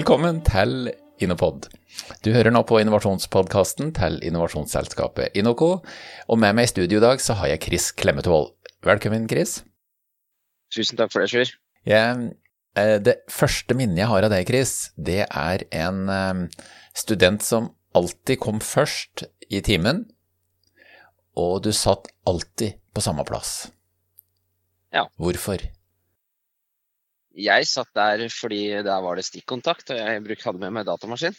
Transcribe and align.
Velkommen 0.00 0.38
til 0.40 0.86
Innopod. 1.20 1.66
Du 2.24 2.30
hører 2.32 2.48
nå 2.54 2.62
på 2.64 2.78
innovasjonspodkasten 2.80 3.90
til 3.92 4.14
innovasjonsselskapet 4.24 5.34
Inoco. 5.36 5.82
og 6.24 6.38
med 6.40 6.54
meg 6.56 6.64
i 6.64 6.70
studio 6.70 6.96
i 6.96 7.02
dag 7.04 7.20
så 7.20 7.34
har 7.36 7.50
jeg 7.50 7.60
Chris 7.66 7.90
Klemetvold. 7.92 8.54
Velkommen, 8.80 9.26
Chris. 9.28 9.58
Tusen 10.72 10.96
takk 10.96 11.12
for 11.12 11.20
det, 11.20 11.28
Sjur. 11.28 11.52
Jeg, 11.84 12.30
eh, 12.80 12.96
det 12.96 13.18
første 13.28 13.76
minnet 13.76 14.00
jeg 14.00 14.08
har 14.08 14.24
av 14.24 14.32
deg, 14.32 14.48
Chris, 14.48 14.88
det 14.96 15.26
er 15.28 15.66
en 15.68 16.08
eh, 16.08 16.64
student 16.96 17.44
som 17.44 17.68
alltid 17.92 18.40
kom 18.40 18.64
først 18.64 19.26
i 19.52 19.60
timen, 19.60 20.06
og 21.36 21.60
du 21.68 21.74
satt 21.76 22.08
alltid 22.24 22.80
på 22.96 23.04
samme 23.04 23.28
plass. 23.28 23.68
Ja. 24.96 25.10
Hvorfor? 25.20 25.60
Jeg 27.38 27.68
satt 27.70 27.90
der 27.94 28.26
fordi 28.32 28.64
der 28.82 29.04
var 29.04 29.18
det 29.18 29.26
stikkontakt, 29.28 29.92
og 29.92 30.00
jeg 30.00 30.40
hadde 30.42 30.62
med 30.62 30.74
meg 30.74 30.88
datamaskin. 30.88 31.36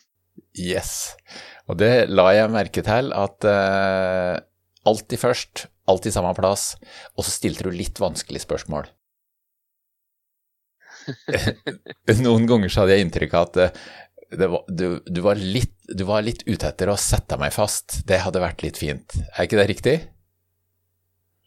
Yes. 0.55 1.13
Og 1.68 1.77
det 1.80 2.08
la 2.12 2.30
jeg 2.36 2.52
merke 2.54 2.84
til, 2.86 3.12
at 3.16 3.48
uh, 3.48 4.40
alltid 4.88 5.20
først, 5.20 5.66
alltid 5.91 6.16
samme 6.16 6.32
plass, 6.38 6.76
og 7.16 7.27
så 7.27 7.34
stilte 7.34 7.68
du 7.68 7.76
litt 7.76 7.99
vanskelige 8.02 8.46
spørsmål. 8.46 8.88
Noen 12.21 12.48
ganger 12.48 12.71
så 12.71 12.84
hadde 12.84 12.98
jeg 12.98 13.08
inntrykk 13.08 13.35
av 13.35 13.49
at 13.49 13.82
det 14.32 14.48
var, 14.48 14.63
du, 14.70 15.02
du, 15.04 15.20
var 15.26 15.40
litt, 15.40 15.76
du 15.91 16.05
var 16.08 16.24
litt 16.24 16.46
ute 16.48 16.70
etter 16.70 16.91
å 16.91 16.99
sette 16.99 17.35
meg 17.41 17.52
fast. 17.55 17.99
Det 18.08 18.21
hadde 18.24 18.43
vært 18.43 18.63
litt 18.63 18.80
fint. 18.80 19.18
Er 19.35 19.48
ikke 19.48 19.60
det 19.60 19.68
riktig? 19.74 19.96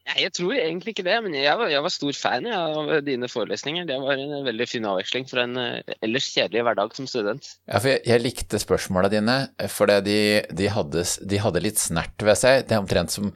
Nei, 0.05 0.19
jeg 0.21 0.35
tror 0.37 0.53
egentlig 0.53 0.93
ikke 0.93 1.07
det, 1.07 1.15
men 1.25 1.33
jeg 1.39 1.57
var, 1.57 1.71
jeg 1.73 1.81
var 1.87 1.93
stor 1.93 2.17
fan 2.19 2.45
ja, 2.51 2.59
av 2.77 2.91
dine 3.07 3.29
forelesninger. 3.31 3.87
Det 3.89 3.97
var 4.03 4.21
en 4.21 4.45
veldig 4.45 4.67
fin 4.69 4.85
avveksling 4.91 5.25
fra 5.31 5.47
en 5.47 5.57
eh, 5.63 5.95
ellers 6.05 6.27
kjedelig 6.29 6.65
hverdag 6.67 6.93
som 6.99 7.09
student. 7.09 7.49
Ja, 7.71 7.79
for 7.79 7.89
jeg, 7.89 8.03
jeg 8.11 8.21
likte 8.21 8.61
spørsmåla 8.61 9.09
dine, 9.13 9.39
for 9.73 9.89
de, 10.05 10.19
de, 10.53 10.69
hadde, 10.75 11.07
de 11.25 11.41
hadde 11.41 11.65
litt 11.65 11.81
snert 11.81 12.27
ved 12.27 12.37
seg. 12.37 12.67
Det 12.69 12.77
er 12.77 12.85
omtrent 12.85 13.17
som, 13.17 13.33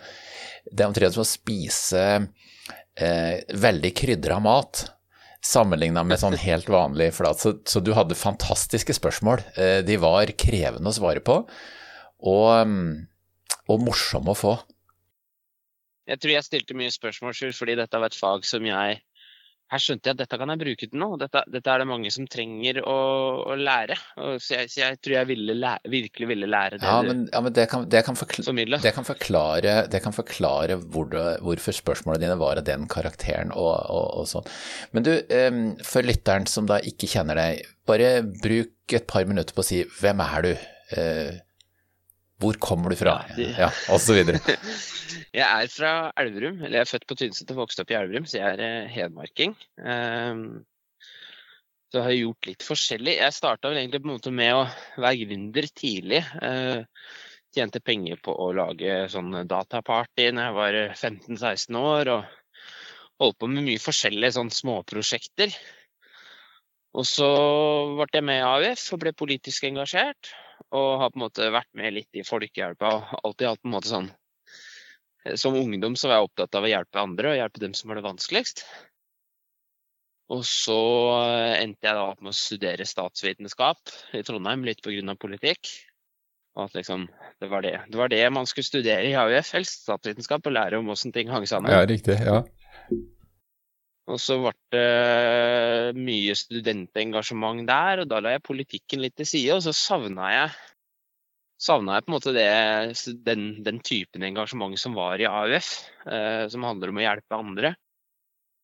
det 0.69 0.85
er 0.85 0.93
omtrent 0.93 1.17
som 1.17 1.25
å 1.25 1.31
spise 1.31 2.05
eh, 3.01 3.35
veldig 3.49 3.95
krydra 4.05 4.37
mat. 4.45 4.85
Sammenligna 5.41 6.05
med 6.05 6.21
sånn 6.21 6.37
helt 6.51 6.69
vanlig 6.69 7.15
flat. 7.17 7.41
Så, 7.41 7.57
så, 7.65 7.81
du 7.81 7.95
hadde 7.97 8.19
fantastiske 8.19 8.93
spørsmål. 9.01 9.41
Eh, 9.57 9.79
de 9.89 9.97
var 10.05 10.37
krevende 10.37 10.93
å 10.93 11.01
svare 11.01 11.25
på, 11.25 11.41
og, 12.29 12.51
mm, 12.69 12.91
og 13.73 13.89
morsomme 13.89 14.37
å 14.37 14.37
få. 14.37 14.59
Jeg 16.09 16.23
tror 16.23 16.35
jeg 16.35 16.47
stilte 16.47 16.79
mye 16.79 16.95
spørsmål, 16.95 17.37
fordi 17.57 17.77
dette 17.79 18.01
var 18.01 18.11
et 18.11 18.19
fag 18.19 18.49
som 18.49 18.67
jeg 18.67 18.99
Her 19.69 19.83
skjønte 19.85 20.09
jeg 20.09 20.17
at 20.17 20.21
dette 20.23 20.37
kan 20.41 20.49
jeg 20.49 20.61
bruke 20.63 20.87
til 20.89 20.97
noe. 20.97 21.19
Dette, 21.21 21.43
dette 21.53 21.69
er 21.69 21.83
det 21.83 21.87
mange 21.91 22.09
som 22.09 22.25
trenger 22.25 22.79
å, 22.89 22.95
å 23.53 23.57
lære. 23.61 23.99
Og 24.25 24.39
så, 24.41 24.55
jeg, 24.55 24.71
så, 24.73 24.79
jeg, 24.81 24.97
tror 25.05 25.15
jeg 25.19 25.29
ville 25.29 25.57
lære, 25.59 25.91
virkelig 25.93 26.29
ville 26.31 26.49
lære 26.49 26.79
det 26.81 26.89
ja, 26.89 26.95
men, 27.05 27.27
ja, 27.29 27.43
men 27.45 27.53
det, 27.59 27.67
kan, 27.69 27.85
det, 27.93 28.01
kan 28.07 28.17
formidle. 28.17 28.79
Det 28.81 28.95
kan 28.97 29.05
forklare, 29.05 29.75
det 29.93 30.01
kan 30.07 30.17
forklare 30.17 30.79
hvor 30.81 31.11
det, 31.13 31.27
hvorfor 31.45 31.77
spørsmålene 31.77 32.25
dine 32.25 32.39
var 32.41 32.63
av 32.63 32.65
den 32.65 32.89
karakteren 32.89 33.53
og, 33.53 33.75
og, 33.93 34.07
og 34.23 34.31
sånn. 34.33 34.49
Men 34.97 35.05
du, 35.05 35.13
um, 35.37 35.61
for 35.85 36.09
lytteren 36.09 36.49
som 36.49 36.71
da 36.71 36.81
ikke 36.81 37.11
kjenner 37.13 37.37
deg, 37.37 37.69
bare 37.89 38.23
bruk 38.25 38.97
et 38.97 39.05
par 39.13 39.29
minutter 39.29 39.53
på 39.53 39.61
å 39.61 39.69
si 39.69 39.83
hvem 40.01 40.25
er 40.25 40.49
du? 40.49 40.55
Uh, 40.97 41.37
hvor 42.39 42.59
kommer 42.63 42.95
du 42.95 42.99
fra? 42.99 43.19
Ja, 43.33 43.37
de... 43.37 43.47
ja 43.65 43.69
og 43.93 44.01
så 44.03 44.17
videre. 44.17 44.41
Jeg 45.35 45.45
er 45.45 45.71
fra 45.71 45.93
Elverum, 46.19 46.61
eller 46.63 46.79
jeg 46.79 46.85
er 46.87 46.89
født 46.89 47.07
på 47.09 47.17
Tynset 47.19 47.51
og 47.53 47.59
vokst 47.63 47.81
opp 47.83 47.91
i 47.93 47.97
Elverum, 47.99 48.25
så 48.29 48.39
jeg 48.39 48.57
er 48.57 48.63
eh, 48.65 48.91
hedmarking. 48.91 49.53
Um, 49.77 50.41
så 51.93 52.03
har 52.05 52.13
jeg 52.15 52.23
gjort 52.23 52.49
litt 52.49 52.65
forskjellig. 52.65 53.15
Jeg 53.19 53.37
starta 53.37 53.69
vel 53.69 53.81
egentlig 53.83 54.01
på 54.05 54.09
en 54.09 54.15
måte 54.15 54.33
med 54.35 54.55
å 54.57 54.63
være 55.05 55.21
gründer 55.21 55.69
tidlig. 55.77 56.23
Uh, 56.41 56.81
tjente 57.55 57.83
penger 57.85 58.21
på 58.25 58.33
å 58.33 58.51
lage 58.57 59.03
sånn 59.13 59.37
dataparty 59.49 60.31
når 60.33 60.49
jeg 60.49 60.57
var 60.59 60.81
15-16 60.97 61.81
år, 61.83 62.13
og 62.17 63.23
holdt 63.23 63.41
på 63.41 63.53
med 63.53 63.69
mye 63.69 63.83
forskjellige 63.85 64.37
sånn 64.39 64.53
småprosjekter. 64.55 65.55
Og 66.97 67.05
så 67.07 67.29
ble 67.99 68.11
jeg 68.15 68.27
med 68.27 68.41
i 68.41 68.47
AUF 68.49 68.85
og 68.97 69.03
ble 69.05 69.17
politisk 69.17 69.69
engasjert. 69.69 70.33
Og 70.77 70.89
har 71.01 71.13
på 71.13 71.17
en 71.17 71.25
måte 71.25 71.53
vært 71.55 71.71
med 71.79 71.95
litt 71.97 72.19
i 72.19 72.27
Folkehjelpa 72.27 72.91
og 72.97 73.21
alltid 73.23 73.49
hatt 73.49 73.63
på 73.63 73.71
en 73.71 73.77
måte 73.79 73.93
sånn 73.93 74.11
som 75.37 75.57
ungdom 75.59 75.97
så 75.99 76.09
var 76.09 76.21
jeg 76.21 76.29
opptatt 76.29 76.57
av 76.57 76.65
å 76.65 76.71
hjelpe 76.71 77.03
andre, 77.03 77.33
og 77.33 77.41
hjelpe 77.41 77.61
dem 77.61 77.75
som 77.77 77.91
har 77.91 77.99
det 77.99 78.07
vanskeligst. 78.07 78.63
Og 80.33 80.45
så 80.45 80.79
endte 81.57 81.89
jeg 81.89 81.97
da 81.97 82.05
opp 82.11 82.21
med 82.21 82.35
å 82.35 82.37
studere 82.37 82.87
statsvitenskap 82.89 83.93
i 84.17 84.23
Trondheim, 84.25 84.65
litt 84.69 84.83
pga. 84.85 85.17
politikk. 85.21 85.71
Og 86.59 86.67
at 86.67 86.75
liksom, 86.75 87.07
det 87.41 87.49
var 87.49 87.63
det. 87.63 87.77
det 87.89 87.99
var 88.01 88.11
det 88.13 88.25
man 88.35 88.49
skulle 88.49 88.67
studere 88.67 89.07
i 89.07 89.15
AUF, 89.17 89.53
helst. 89.57 89.85
Statsvitenskap, 89.87 90.47
og 90.47 90.57
lære 90.57 90.81
om 90.81 90.91
åssen 90.93 91.15
ting 91.15 91.31
hang 91.31 91.47
sammen. 91.47 91.73
Ja, 91.73 91.87
riktig, 91.87 92.19
ja. 92.21 92.43
Og 94.09 94.17
så 94.23 94.39
ble 94.41 94.55
det 94.73 95.99
mye 96.01 96.35
studentengasjement 96.39 97.67
der, 97.69 98.03
og 98.03 98.09
da 98.09 98.23
la 98.25 98.35
jeg 98.37 98.47
politikken 98.47 99.03
litt 99.05 99.19
til 99.21 99.29
side. 99.29 99.59
Og 99.59 99.67
så 99.67 99.75
savna 99.77 100.31
jeg 100.33 100.55
savna 101.59 101.99
jeg 101.99 102.07
på 102.07 102.13
en 102.13 102.17
måte 102.17 102.35
det, 102.37 102.49
den, 103.27 103.49
den, 103.67 103.81
typen 103.85 104.25
engasjement 104.27 104.79
som 104.79 104.95
var 104.99 105.21
i 105.21 105.27
AUF, 105.29 105.71
eh, 106.07 106.45
som 106.53 106.67
handler 106.67 106.93
om 106.93 107.01
å 107.01 107.05
hjelpe 107.05 107.39
andre. 107.39 107.73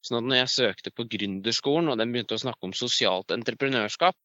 At 0.05 0.13
når 0.21 0.43
jeg 0.43 0.53
søkte 0.53 0.93
på 0.95 1.07
gründerskolen, 1.11 1.91
og 1.91 1.99
den 1.99 2.13
begynte 2.15 2.37
å 2.37 2.43
snakke 2.43 2.69
om 2.69 2.77
sosialt 2.77 3.35
entreprenørskap, 3.35 4.17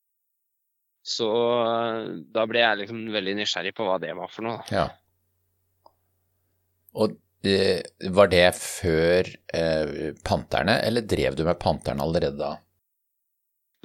så 1.10 1.30
eh, 1.64 2.12
da 2.30 2.46
ble 2.50 2.62
jeg 2.62 2.82
liksom 2.84 3.08
veldig 3.16 3.40
nysgjerrig 3.40 3.74
på 3.78 3.88
hva 3.88 3.98
det 4.02 4.14
var 4.18 4.32
for 4.34 4.46
noe. 4.46 4.62
Ja. 4.74 4.90
Og 7.00 7.18
var 8.12 8.28
det 8.32 8.48
før 8.60 9.30
eh, 9.56 10.10
Panterne, 10.28 10.80
eller 10.84 11.06
drev 11.08 11.38
du 11.40 11.46
med 11.48 11.60
Panterne 11.62 12.04
allerede 12.04 12.36
da? 12.40 12.58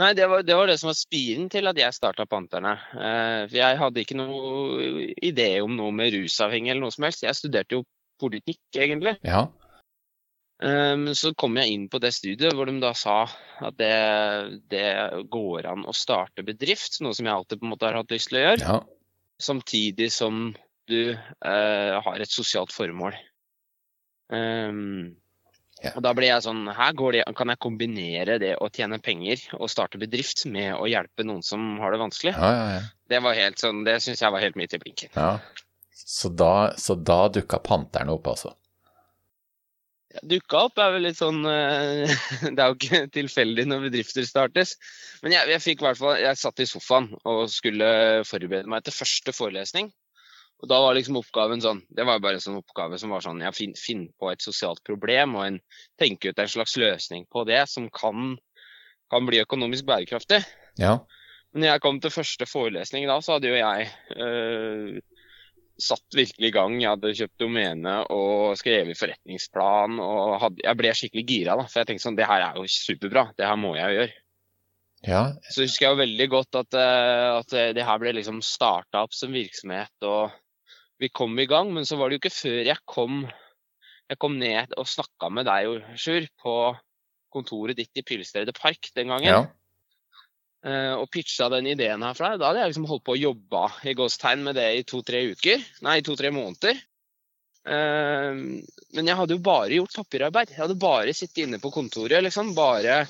Nei, 0.03 0.11
det 0.19 0.27
var, 0.27 0.43
det 0.43 0.55
var, 0.59 0.67
det 0.67 0.75
som 0.81 0.89
var 0.91 0.97
spiren 0.99 1.47
til 1.53 1.71
at 1.71 1.79
jeg 1.79 1.95
starta 1.95 2.27
Panterne. 2.27 2.73
Eh, 2.99 3.43
for 3.47 3.59
jeg 3.61 3.79
hadde 3.79 4.03
ikke 4.03 4.17
noe 4.19 5.11
idé 5.23 5.51
om 5.63 5.77
noe 5.79 5.95
med 5.95 6.17
rusavhengig 6.17 6.73
eller 6.73 6.83
noe 6.83 6.95
som 6.95 7.07
helst. 7.07 7.23
Jeg 7.23 7.39
studerte 7.39 7.79
jo 7.79 7.85
politikk, 8.19 8.65
egentlig. 8.75 9.15
Ja. 9.23 9.47
Um, 10.65 11.09
så 11.19 11.33
kom 11.39 11.59
jeg 11.59 11.75
inn 11.75 11.87
på 11.91 11.99
det 12.01 12.13
studiet 12.15 12.55
hvor 12.55 12.71
de 12.71 12.77
da 12.81 12.93
sa 12.97 13.25
at 13.59 13.75
det, 13.79 13.95
det, 14.71 14.87
går 15.31 15.67
an 15.67 15.83
å 15.87 15.95
starte 15.95 16.45
bedrift, 16.47 17.01
noe 17.03 17.15
som 17.15 17.27
jeg 17.27 17.35
alltid 17.35 17.61
på 17.61 17.67
en 17.67 17.73
måte 17.75 17.89
har 17.89 17.99
hatt 17.99 18.15
lyst 18.15 18.31
til 18.31 18.41
å 18.41 18.45
gjøre. 18.47 18.63
Ja. 18.63 18.79
Samtidig 19.43 20.11
som 20.15 20.49
du 20.91 21.15
uh, 21.15 22.03
har 22.03 22.23
et 22.23 22.35
sosialt 22.35 22.75
formål. 22.75 23.15
Um, 24.33 25.15
ja. 25.85 25.93
Og 25.99 26.05
da 26.07 26.15
ble 26.17 26.29
jeg 26.31 26.45
sånn 26.47 26.63
Her 26.73 26.95
det, 27.13 27.25
kan 27.37 27.51
jeg 27.53 27.61
kombinere 27.61 28.39
det 28.41 28.55
å 28.63 28.71
tjene 28.73 29.01
penger 29.03 29.43
og 29.59 29.69
starte 29.69 30.01
bedrift 30.01 30.47
med 30.49 30.73
å 30.79 30.89
hjelpe 30.89 31.27
noen 31.27 31.43
som 31.45 31.75
har 31.83 31.93
det 31.93 32.01
vanskelig. 32.01 32.35
Ja, 32.39 32.53
ja, 32.79 32.83
det 33.11 33.21
var 33.25 33.37
helt 33.37 33.61
sånn, 33.61 33.85
det 33.85 33.99
syns 34.05 34.23
jeg 34.23 34.33
var 34.33 34.45
helt 34.45 34.57
midt 34.57 34.77
i 34.77 34.81
blinken. 34.81 35.13
Ja. 35.17 35.39
Så 35.95 36.31
da, 36.33 36.75
så 36.81 36.97
da 36.97 37.27
dukka 37.33 37.61
Panterne 37.65 38.15
opp, 38.15 38.31
altså? 38.33 38.55
Ja, 40.15 40.23
dukka 40.31 40.65
opp 40.69 40.79
er 40.79 40.95
vel 40.95 41.09
litt 41.09 41.19
sånn 41.19 41.43
Det 42.55 42.55
er 42.55 42.71
jo 42.71 42.77
ikke 42.79 43.03
tilfeldig 43.15 43.67
når 43.67 43.89
bedrifter 43.89 44.27
startes. 44.29 44.77
Men 45.25 45.35
jeg, 45.35 45.51
jeg 45.57 45.65
fikk 45.65 45.83
i 45.83 45.89
hvert 45.89 46.01
fall 46.01 46.21
Jeg 46.23 46.39
satt 46.39 46.63
i 46.63 46.69
sofaen 46.71 47.11
og 47.25 47.45
skulle 47.51 47.89
forberede 48.29 48.71
meg 48.71 48.87
til 48.87 48.95
første 48.95 49.35
forelesning. 49.35 49.91
Og 50.63 50.71
da 50.71 50.79
var 50.81 50.95
liksom 50.97 51.19
oppgaven 51.19 51.61
sånn 51.61 51.83
Det 51.93 52.07
var 52.07 52.23
bare 52.23 52.39
en 52.39 52.45
sånn 52.45 52.61
oppgave 52.61 52.99
som 53.01 53.13
var 53.13 53.25
sånn 53.25 53.43
Jeg 53.43 53.57
finner 53.57 53.81
finn 53.81 54.05
på 54.21 54.31
et 54.31 54.45
sosialt 54.45 54.81
problem 54.87 55.35
og 55.39 55.49
en, 55.49 55.59
tenke 56.01 56.31
ut 56.31 56.41
en 56.41 56.51
slags 56.51 56.77
løsning 56.81 57.27
på 57.33 57.45
det 57.49 57.65
som 57.71 57.91
kan, 57.93 58.37
kan 59.13 59.27
bli 59.29 59.43
økonomisk 59.43 59.87
bærekraftig. 59.89 60.41
Ja. 60.81 60.99
Men 61.53 61.65
når 61.67 61.75
jeg 61.75 61.83
kom 61.85 61.99
til 62.03 62.15
første 62.15 62.47
forelesning 62.51 63.07
da, 63.11 63.21
så 63.23 63.37
hadde 63.37 63.51
jo 63.51 63.59
jeg 63.59 63.91
øh, 64.19 64.97
satt 65.79 66.17
virkelig 66.17 66.49
i 66.51 66.55
gang. 66.55 66.75
Jeg 66.81 66.91
hadde 66.91 67.13
kjøpt 67.21 67.43
domene 67.45 67.95
og 68.15 68.57
skrevet 68.59 68.99
forretningsplan. 68.99 70.01
og 70.03 70.39
hadde, 70.43 70.65
Jeg 70.67 70.81
ble 70.81 70.95
skikkelig 70.99 71.25
gira, 71.29 71.57
da, 71.61 71.69
for 71.71 71.83
jeg 71.83 71.91
tenkte 71.93 72.07
sånn 72.09 72.19
Det 72.19 72.27
her 72.31 72.47
er 72.49 72.59
jo 72.59 72.67
superbra. 72.71 73.29
Det 73.39 73.47
her 73.47 73.61
må 73.61 73.75
jeg 73.79 73.87
jo 73.87 74.01
gjøre. 74.01 74.21
Ja. 75.05 75.23
Så 75.53 75.67
husker 75.67 75.87
jeg 75.87 75.93
jo 75.93 76.01
veldig 76.01 76.29
godt 76.33 76.59
at, 76.63 76.79
at 76.81 77.55
det 77.77 77.85
her 77.87 78.01
ble 78.01 78.15
liksom 78.17 78.41
starta 78.43 79.05
opp 79.05 79.15
som 79.15 79.35
virksomhet. 79.37 79.95
og 80.03 80.33
vi 81.01 81.11
kom 81.11 81.35
i 81.39 81.49
gang, 81.51 81.73
men 81.75 81.87
så 81.87 81.99
var 81.99 82.09
det 82.09 82.19
jo 82.19 82.23
ikke 82.25 82.37
før 82.37 82.61
jeg 82.71 82.81
kom, 82.89 83.25
jeg 84.11 84.21
kom 84.21 84.39
ned 84.41 84.75
og 84.79 84.89
snakka 84.89 85.31
med 85.35 85.49
deg, 85.49 85.83
Sjur, 86.01 86.27
på 86.41 86.55
kontoret 87.35 87.79
ditt 87.79 87.99
i 87.99 88.05
Pilstredet 88.07 88.55
Park 88.59 88.93
den 88.95 89.11
gangen. 89.11 89.31
Ja. 89.31 89.45
Uh, 90.65 90.95
og 90.97 91.11
pitcha 91.13 91.51
den 91.53 91.67
ideen 91.69 92.01
her 92.07 92.15
for 92.17 92.25
deg. 92.25 92.39
Da 92.41 92.49
hadde 92.49 92.63
jeg 92.63 92.71
liksom 92.71 92.87
holdt 92.89 93.05
på 93.05 93.13
å 93.13 93.21
jobbe 93.21 93.65
i 93.85 93.93
gåstegn 93.99 94.47
med 94.47 94.57
det 94.57 94.69
i 94.79 94.85
to-tre 94.89 95.21
uker. 95.35 95.65
Nei, 95.85 95.99
to-tre 96.07 96.31
måneder. 96.33 96.79
Uh, 97.69 98.63
men 98.97 99.11
jeg 99.11 99.19
hadde 99.19 99.37
jo 99.37 99.45
bare 99.45 99.77
gjort 99.77 99.99
papirarbeid. 99.99 100.55
Jeg 100.55 100.63
hadde 100.63 100.79
bare 100.81 101.13
sittet 101.17 101.43
inne 101.45 101.61
på 101.61 101.73
kontoret, 101.75 102.23
liksom. 102.25 102.55
Bare 102.57 103.03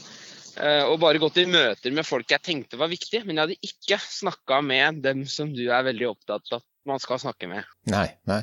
Eh, 0.55 0.85
og 0.87 1.01
bare 1.03 1.19
gått 1.19 1.41
i 1.43 1.49
møter 1.51 1.95
med 1.95 2.07
folk 2.07 2.31
jeg 2.31 2.43
tenkte 2.45 2.79
var 2.79 2.93
viktige, 2.93 3.25
men 3.27 3.37
jeg 3.37 3.49
hadde 3.49 3.71
ikke 3.73 3.99
snakka 3.99 4.61
med 4.63 5.01
dem 5.03 5.25
som 5.31 5.51
du 5.55 5.65
er 5.67 5.87
veldig 5.87 6.13
opptatt 6.13 6.55
av 6.55 6.63
man 6.89 7.01
skal 7.03 7.19
snakke 7.23 7.49
med. 7.51 7.65
Nei, 7.91 8.09
nei. 8.31 8.43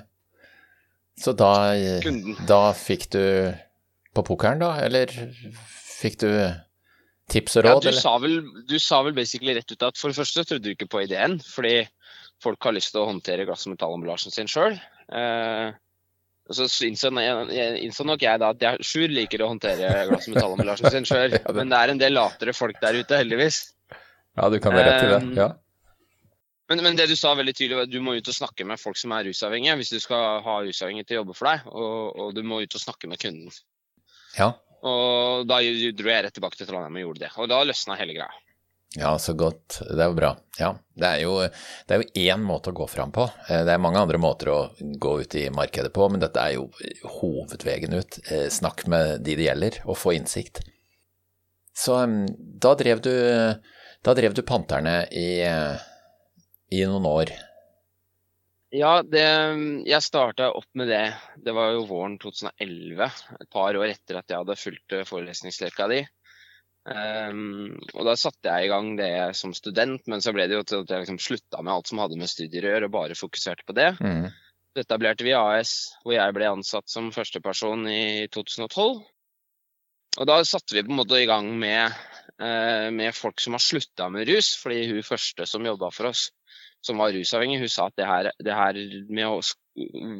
Så 1.21 1.33
da, 1.37 1.51
da 2.49 2.61
fikk 2.77 3.09
du 3.13 3.21
på 4.15 4.23
pokeren, 4.27 4.61
da, 4.63 4.73
eller 4.83 5.11
fikk 6.01 6.17
du 6.23 6.29
tips 7.31 7.57
og 7.59 7.65
Ja, 7.67 7.73
råd, 7.75 7.83
du, 7.85 7.89
eller? 7.91 8.01
sa 8.03 8.15
vel, 8.19 8.39
du 8.67 8.77
sa 8.81 9.01
vel 9.05 9.13
basically 9.15 9.53
rett 9.55 9.71
ut 9.71 9.85
at 9.87 9.99
for 9.99 10.11
det 10.11 10.17
første 10.17 10.43
trodde 10.47 10.65
du 10.65 10.73
ikke 10.73 10.89
på 10.91 11.03
ideen, 11.05 11.37
fordi 11.45 11.85
folk 12.43 12.57
har 12.65 12.73
lyst 12.75 12.91
til 12.95 13.03
å 13.03 13.09
håndtere 13.11 13.45
glass- 13.47 13.67
og 13.69 13.75
metallemballasjen 13.75 14.33
sin 14.33 14.49
sjøl. 14.51 14.79
Eh, 15.13 15.69
og 16.49 16.57
så 16.57 16.65
innså, 16.87 17.11
innså 17.13 18.03
nok 18.07 18.23
jeg 18.25 18.39
da 18.41 18.49
at 18.51 18.63
jeg 18.65 18.83
Sjur 18.83 19.11
liker 19.13 19.43
å 19.45 19.51
håndtere 19.53 19.91
glass- 20.09 20.27
og 20.27 20.33
metallemballasjen 20.35 20.91
sin 20.97 21.07
sjøl, 21.11 21.37
men 21.55 21.69
det 21.71 21.77
er 21.83 21.93
en 21.93 22.01
del 22.01 22.17
latere 22.17 22.55
folk 22.57 22.81
der 22.81 22.97
ute, 23.03 23.19
heldigvis. 23.21 23.61
Ja, 24.39 24.49
du 24.49 24.57
kan 24.63 24.73
være 24.75 24.89
rett 24.89 25.05
i 25.05 25.11
det. 25.13 25.21
Um, 25.27 25.35
Ja. 25.37 25.51
Men, 26.71 26.81
men 26.87 26.95
det 26.97 27.09
du 27.11 27.15
sa 27.19 27.33
veldig 27.35 27.53
tydelig, 27.57 27.75
var 27.81 27.87
at 27.89 27.91
du 27.91 27.99
må 28.03 28.15
ut 28.15 28.31
og 28.31 28.37
snakke 28.37 28.63
med 28.67 28.79
folk 28.79 28.95
som 28.99 29.11
er 29.17 29.27
rusavhengige, 29.27 29.75
hvis 29.81 29.91
du 29.91 29.99
skal 29.99 30.39
ha 30.45 30.57
rusavhengige 30.63 31.09
til 31.09 31.17
å 31.19 31.21
jobbe 31.21 31.35
for 31.35 31.51
deg, 31.51 31.65
og, 31.67 32.19
og 32.23 32.35
du 32.37 32.41
må 32.47 32.61
ut 32.63 32.77
og 32.79 32.83
snakke 32.87 33.11
med 33.11 33.19
kunden. 33.21 33.51
ja. 34.39 34.53
Og 34.81 35.43
da 35.45 35.59
dro 35.61 36.09
jeg 36.09 36.23
rett 36.25 36.33
tilbake 36.33 36.57
til 36.57 36.65
Trondheim 36.65 36.95
og 36.97 37.03
gjorde 37.03 37.21
det. 37.21 37.27
Og 37.37 37.45
da 37.51 37.59
løsna 37.69 37.93
hele 37.99 38.15
greia. 38.17 38.31
Ja, 38.97 39.11
så 39.21 39.35
godt. 39.37 39.75
Det 39.85 40.01
er 40.01 40.09
jo 40.09 40.15
bra. 40.17 40.31
Ja, 40.57 40.71
det 40.97 41.05
er 41.07 41.19
jo, 41.21 41.35
det 41.85 41.93
er 41.93 42.01
jo 42.01 42.23
én 42.33 42.41
måte 42.41 42.73
å 42.73 42.75
gå 42.79 42.87
fram 42.89 43.13
på. 43.13 43.27
Eh, 43.45 43.61
Det 43.67 43.75
er 43.75 43.83
mange 43.83 44.01
andre 44.01 44.17
måter 44.17 44.49
å 44.49 44.57
gå 45.05 45.11
ut 45.21 45.35
i 45.37 45.45
markedet 45.53 45.93
på, 45.93 46.07
men 46.09 46.19
dette 46.23 46.41
er 46.41 46.57
jo 46.57 46.65
hovedvegen 47.19 47.93
ut. 47.93 48.17
Eh, 48.33 48.47
Snakk 48.49 48.87
med 48.89 49.21
de 49.21 49.37
det 49.37 49.45
gjelder, 49.51 49.77
og 49.85 49.99
få 50.01 50.15
innsikt. 50.17 50.63
Så 51.77 52.01
da 52.65 52.73
drev 52.81 53.05
du, 53.05 53.13
da 54.03 54.17
drev 54.17 54.33
du 54.33 54.41
Panterne 54.49 55.03
i, 55.13 55.27
eh, 55.45 55.77
i 56.71 56.83
noen 56.87 57.07
år. 57.09 57.33
Ja, 58.71 59.01
det, 59.03 59.25
jeg 59.83 60.03
starta 60.05 60.53
opp 60.55 60.69
med 60.79 60.87
det. 60.87 61.03
Det 61.43 61.51
var 61.55 61.73
jo 61.75 61.87
våren 61.89 62.15
2011, 62.21 63.09
et 63.41 63.49
par 63.51 63.75
år 63.75 63.91
etter 63.91 64.21
at 64.21 64.31
jeg 64.31 64.39
hadde 64.39 64.59
fulgt 64.59 64.95
eh, 64.95 65.07
forelesningsleka 65.07 65.89
di. 65.91 65.99
Um, 66.81 67.75
og 67.93 68.07
da 68.07 68.15
satte 68.17 68.49
jeg 68.49 68.65
i 68.65 68.69
gang 68.71 68.95
det 68.97 69.11
som 69.37 69.51
student, 69.53 70.01
men 70.09 70.23
så 70.23 70.31
ble 70.33 70.47
det 70.49 70.55
jo 70.55 70.63
til 70.65 70.79
at 70.81 70.93
jeg 70.93 71.03
liksom 71.03 71.19
slutta 71.21 71.59
med 71.61 71.75
alt 71.75 71.91
som 71.91 71.99
hadde 72.01 72.17
med 72.17 72.31
studier 72.31 72.65
å 72.65 72.71
gjøre, 72.71 72.87
og 72.87 72.95
bare 72.95 73.19
fokuserte 73.19 73.67
på 73.67 73.75
det. 73.77 73.91
Mm. 73.99 74.31
Så 74.71 74.85
etablerte 74.85 75.27
vi 75.27 75.35
AS, 75.35 75.75
hvor 76.05 76.15
jeg 76.15 76.37
ble 76.37 76.47
ansatt 76.47 76.87
som 76.89 77.11
førsteperson 77.13 77.83
i 77.91 78.29
2012. 78.31 79.03
Og 80.19 80.27
da 80.27 80.39
satte 80.47 80.75
vi 80.75 80.83
på 80.87 80.91
en 80.91 80.99
måte 81.03 81.19
i 81.19 81.27
gang 81.27 81.51
med, 81.59 81.91
med 82.41 83.13
folk 83.13 83.41
som 83.43 83.53
har 83.53 83.61
slutta 83.61 84.07
med 84.09 84.29
rus, 84.29 84.55
fordi 84.57 84.87
hun 84.89 85.03
første 85.05 85.45
som 85.45 85.65
jobba 85.67 85.91
for 85.93 86.09
oss, 86.09 86.29
som 86.81 86.97
var 87.01 87.13
rusavhengig, 87.13 87.59
hun 87.61 87.69
sa 87.69 87.85
at 87.89 87.97
det 87.99 88.07
her, 88.09 88.31
det 88.41 88.55
her 88.57 88.79
med 89.13 89.27
å 89.27 89.41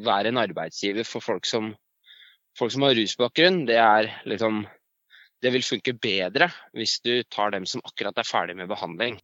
være 0.06 0.32
en 0.32 0.42
arbeidsgiver 0.42 1.08
for 1.08 1.26
folk 1.26 1.50
som, 1.50 1.72
folk 2.58 2.74
som 2.74 2.86
har 2.86 2.96
rusbakgrunn, 2.98 3.66
det 3.70 3.80
er 3.82 4.14
liksom 4.30 4.68
Det 5.42 5.50
vil 5.50 5.64
funke 5.66 5.96
bedre 5.98 6.52
hvis 6.78 7.00
du 7.02 7.24
tar 7.24 7.50
dem 7.50 7.64
som 7.66 7.82
akkurat 7.82 8.20
er 8.22 8.28
ferdig 8.30 8.54
med 8.60 8.68
behandling. 8.70 9.16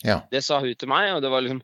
Ja. 0.00 0.22
Det 0.30 0.40
sa 0.40 0.56
hun 0.64 0.72
til 0.72 0.88
meg, 0.88 1.10
og 1.12 1.20
det 1.20 1.28
var 1.28 1.44
liksom 1.44 1.60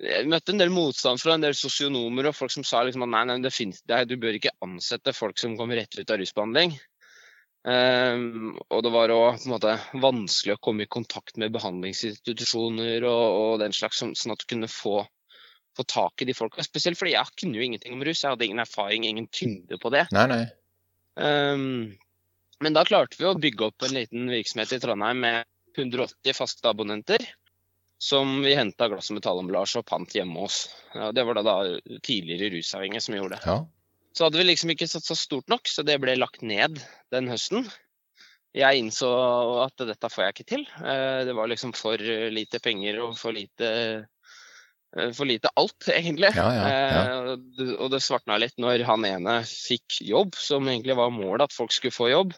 jeg 0.00 0.28
møtte 0.32 0.54
en 0.54 0.60
del 0.62 0.72
motstand 0.72 1.20
fra 1.20 1.34
en 1.36 1.42
del 1.44 1.52
sosionomer 1.52 2.30
og 2.30 2.36
folk 2.36 2.52
som 2.54 2.64
sa 2.64 2.80
liksom 2.86 3.04
at 3.04 3.10
nei, 3.12 3.24
nei 3.28 3.36
det 3.44 3.52
finnes, 3.52 3.82
det 3.84 3.98
er, 3.98 4.06
du 4.08 4.16
bør 4.16 4.38
ikke 4.38 4.54
ansette 4.64 5.12
folk 5.12 5.36
som 5.36 5.58
kommer 5.58 5.76
rett 5.76 5.98
ut 5.98 6.08
av 6.08 6.16
rusbehandling. 6.22 6.72
Ehm, 7.68 8.54
og 8.72 8.84
det 8.86 8.92
var 8.94 9.12
òg 9.12 9.42
vanskelig 10.00 10.54
å 10.54 10.60
komme 10.64 10.86
i 10.86 10.90
kontakt 10.90 11.36
med 11.40 11.52
behandlingsinstitusjoner 11.52 13.04
og, 13.04 13.24
og 13.40 13.56
den 13.60 13.74
slags, 13.76 14.00
sånn, 14.00 14.14
sånn 14.16 14.32
at 14.32 14.44
du 14.44 14.46
kunne 14.54 14.70
få, 14.70 15.02
få 15.76 15.86
tak 15.88 16.22
i 16.22 16.28
de 16.30 16.36
folka. 16.36 16.64
Spesielt 16.64 16.98
fordi 17.00 17.16
jeg 17.16 17.36
kunne 17.40 17.60
jo 17.60 17.66
ingenting 17.66 17.98
om 17.98 18.04
rus. 18.06 18.22
Jeg 18.24 18.32
hadde 18.32 18.48
ingen 18.48 18.64
erfaring, 18.64 19.04
ingen 19.04 19.28
tyngde 19.28 19.80
på 19.82 19.92
det. 19.92 20.06
Nei, 20.16 20.26
nei. 20.30 20.44
Um, 21.20 21.92
men 22.64 22.76
da 22.76 22.86
klarte 22.88 23.18
vi 23.20 23.28
å 23.28 23.36
bygge 23.36 23.68
opp 23.68 23.84
en 23.84 23.96
liten 23.96 24.30
virksomhet 24.32 24.72
i 24.76 24.80
Trondheim 24.80 25.20
med 25.20 25.44
180 25.76 26.36
faste 26.36 26.70
abonnenter. 26.70 27.24
Som 28.00 28.38
vi 28.40 28.54
henta 28.56 28.86
glass- 28.88 29.10
og 29.12 29.18
metallemballasje 29.18 29.82
og 29.82 29.88
pant 29.90 30.14
hjemme 30.16 30.40
hos. 30.40 30.62
Ja, 30.94 31.10
det 31.12 31.26
var 31.28 31.36
da, 31.36 31.42
da 31.44 31.98
tidligere 32.00 32.48
rusavhengige 32.54 33.02
som 33.04 33.18
gjorde 33.18 33.36
det. 33.36 33.44
Ja. 33.44 33.58
Så 34.16 34.26
hadde 34.26 34.40
vi 34.40 34.48
liksom 34.48 34.72
ikke 34.74 34.88
satsa 34.90 35.14
stort 35.14 35.50
nok, 35.52 35.68
så 35.70 35.84
det 35.86 36.00
ble 36.02 36.16
lagt 36.18 36.42
ned 36.42 36.80
den 37.14 37.30
høsten. 37.30 37.68
Jeg 38.56 38.80
innså 38.80 39.08
at 39.62 39.84
dette 39.86 40.08
får 40.10 40.24
jeg 40.24 40.34
ikke 40.34 40.48
til. 40.56 40.64
Eh, 40.82 41.24
Det 41.28 41.34
var 41.38 41.50
liksom 41.50 41.74
for 41.78 41.96
lite 41.98 42.58
penger 42.62 42.98
og 43.04 43.18
for 43.18 43.32
lite 43.36 43.68
eh, 44.90 45.12
for 45.14 45.28
lite 45.30 45.52
alt, 45.54 45.86
egentlig. 45.86 46.32
Ja, 46.34 46.48
ja, 46.50 46.64
ja. 46.66 47.02
Eh, 47.30 47.76
og 47.78 47.90
det- 47.92 48.02
svartna 48.02 48.40
litt 48.42 48.58
når 48.58 48.82
han 48.88 49.04
ene 49.06 49.36
fikk 49.46 50.00
jobb, 50.02 50.34
som 50.34 50.66
egentlig 50.66 50.96
var 50.98 51.14
målet 51.14 51.46
at 51.46 51.54
folk 51.54 51.70
skulle 51.70 51.94
få 51.94 52.10
jobb. 52.10 52.34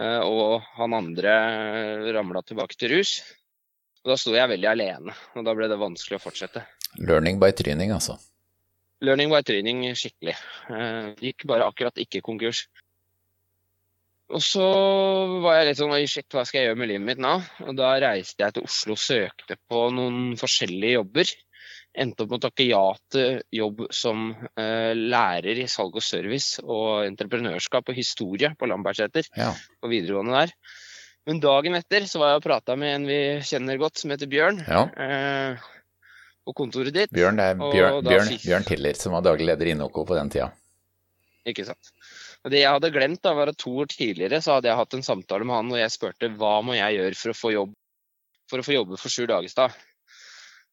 Og 0.00 0.62
han 0.78 0.94
andre 0.94 1.32
ramla 2.14 2.40
tilbake 2.42 2.76
til 2.78 2.94
rus. 2.94 3.20
Og 4.00 4.12
da 4.12 4.16
sto 4.16 4.32
jeg 4.32 4.48
veldig 4.48 4.68
alene, 4.70 5.12
og 5.36 5.44
da 5.44 5.52
ble 5.52 5.68
det 5.68 5.76
vanskelig 5.76 6.16
å 6.16 6.22
fortsette. 6.22 6.62
Learning 6.96 7.38
by 7.42 7.50
training, 7.52 7.92
altså. 7.92 8.16
Learning 9.00 9.30
by 9.32 9.40
training 9.46 9.82
skikkelig. 9.96 10.34
Det 10.68 11.30
gikk 11.30 11.46
bare 11.48 11.66
akkurat 11.70 11.96
ikke 12.02 12.20
konkurs. 12.24 12.66
Og 14.30 14.42
så 14.44 14.62
var 15.42 15.56
jeg 15.58 15.70
litt 15.70 15.78
sånn 15.80 15.94
oi 15.96 16.04
shit, 16.06 16.28
hva 16.30 16.44
skal 16.46 16.60
jeg 16.60 16.68
gjøre 16.68 16.78
med 16.78 16.90
livet 16.92 17.06
mitt 17.08 17.22
nå? 17.22 17.32
Og 17.66 17.72
da 17.78 17.94
reiste 18.02 18.44
jeg 18.44 18.54
til 18.54 18.66
Oslo 18.68 18.94
og 18.94 19.00
søkte 19.02 19.56
på 19.70 19.80
noen 19.96 20.36
forskjellige 20.38 21.00
jobber. 21.00 21.32
Endte 21.98 22.22
opp 22.22 22.30
med 22.30 22.38
å 22.38 22.44
takke 22.44 22.66
ja 22.68 22.82
til 23.10 23.40
jobb 23.56 23.80
som 23.90 24.28
eh, 24.54 24.92
lærer 24.94 25.58
i 25.58 25.66
salg 25.66 25.96
og 25.98 26.04
service 26.06 26.62
og 26.62 27.08
entreprenørskap 27.08 27.90
og 27.90 27.98
historie 27.98 28.52
på 28.54 28.68
Lambertseter 28.70 29.26
Ja. 29.34 29.50
på 29.82 29.90
videregående 29.90 30.44
der. 30.44 30.54
Men 31.26 31.42
dagen 31.42 31.74
etter 31.80 32.06
så 32.08 32.22
var 32.22 32.30
jeg 32.36 32.40
og 32.40 32.46
prata 32.46 32.76
med 32.78 32.94
en 32.94 33.08
vi 33.10 33.18
kjenner 33.50 33.80
godt, 33.82 33.98
som 33.98 34.14
heter 34.14 34.30
Bjørn, 34.30 34.62
ja. 34.70 34.84
eh, 34.94 35.66
på 36.46 36.54
kontoret 36.56 36.94
ditt. 36.94 37.12
Bjørn, 37.14 37.36
det 37.40 37.44
er 37.50 37.60
Og 37.60 37.74
Bjørn, 37.74 38.00
Bjørn, 38.06 38.30
fikk- 38.32 38.46
Bjørn 38.48 38.66
Tiller, 38.68 38.94
som 38.98 39.12
var 39.16 39.22
daglig 39.26 39.46
leder 39.50 39.70
i 39.72 39.76
Noko 39.78 40.04
på 40.08 40.16
den 40.18 40.30
tida. 40.32 40.48
Ikke 41.48 41.64
sant. 41.68 41.92
Og 42.44 42.50
det 42.52 42.62
jeg 42.62 42.72
hadde 42.72 42.90
glemt, 42.94 43.20
da, 43.24 43.34
var 43.36 43.50
at 43.52 43.58
to 43.60 43.72
år 43.82 43.88
tidligere 43.92 44.40
så 44.44 44.56
hadde 44.56 44.68
jeg 44.70 44.76
hatt 44.80 44.94
en 44.96 45.04
samtale 45.04 45.44
med 45.44 45.56
han 45.56 45.72
og 45.72 45.78
jeg 45.80 45.92
spurte 45.92 46.30
hva 46.40 46.54
må 46.64 46.76
jeg 46.76 46.96
gjøre 46.98 47.16
for 47.20 47.32
å 47.34 47.38
få 47.38 47.52
jobb 47.56 47.76
for 48.50 48.58
å 48.58 48.66
få 48.66 48.74
jobbe 48.74 48.96
for 48.98 49.12
Sjur 49.12 49.28
Dagestad. 49.30 49.76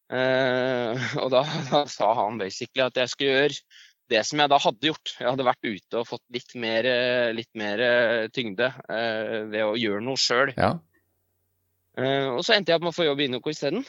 Eh, 0.10 1.04
og 1.22 1.28
da, 1.34 1.44
da 1.72 1.84
sa 1.92 2.14
han 2.22 2.40
basically 2.40 2.86
at 2.86 2.96
jeg 2.98 3.12
skulle 3.12 3.36
gjøre 3.36 3.60
det 4.08 4.22
som 4.26 4.40
jeg 4.40 4.50
da 4.54 4.58
hadde 4.64 4.88
gjort. 4.90 5.12
Jeg 5.20 5.28
hadde 5.28 5.46
vært 5.46 5.68
ute 5.68 6.00
og 6.00 6.08
fått 6.08 6.24
litt 6.34 6.56
mer, 6.56 6.88
eh, 6.88 7.30
litt 7.36 7.52
mer 7.60 7.84
eh, 7.84 8.28
tyngde 8.34 8.70
eh, 8.88 9.44
ved 9.52 9.64
å 9.68 9.76
gjøre 9.78 10.02
noe 10.06 10.20
sjøl. 10.20 10.54
Ja. 10.56 10.72
Eh, 12.00 12.28
og 12.32 12.40
så 12.48 12.56
endte 12.56 12.72
jeg 12.72 12.80
opp 12.80 12.88
med 12.88 12.94
å 12.96 12.98
få 12.98 13.08
jobb 13.10 13.22
i 13.22 13.28
Inoco 13.30 13.52
isteden. 13.52 13.84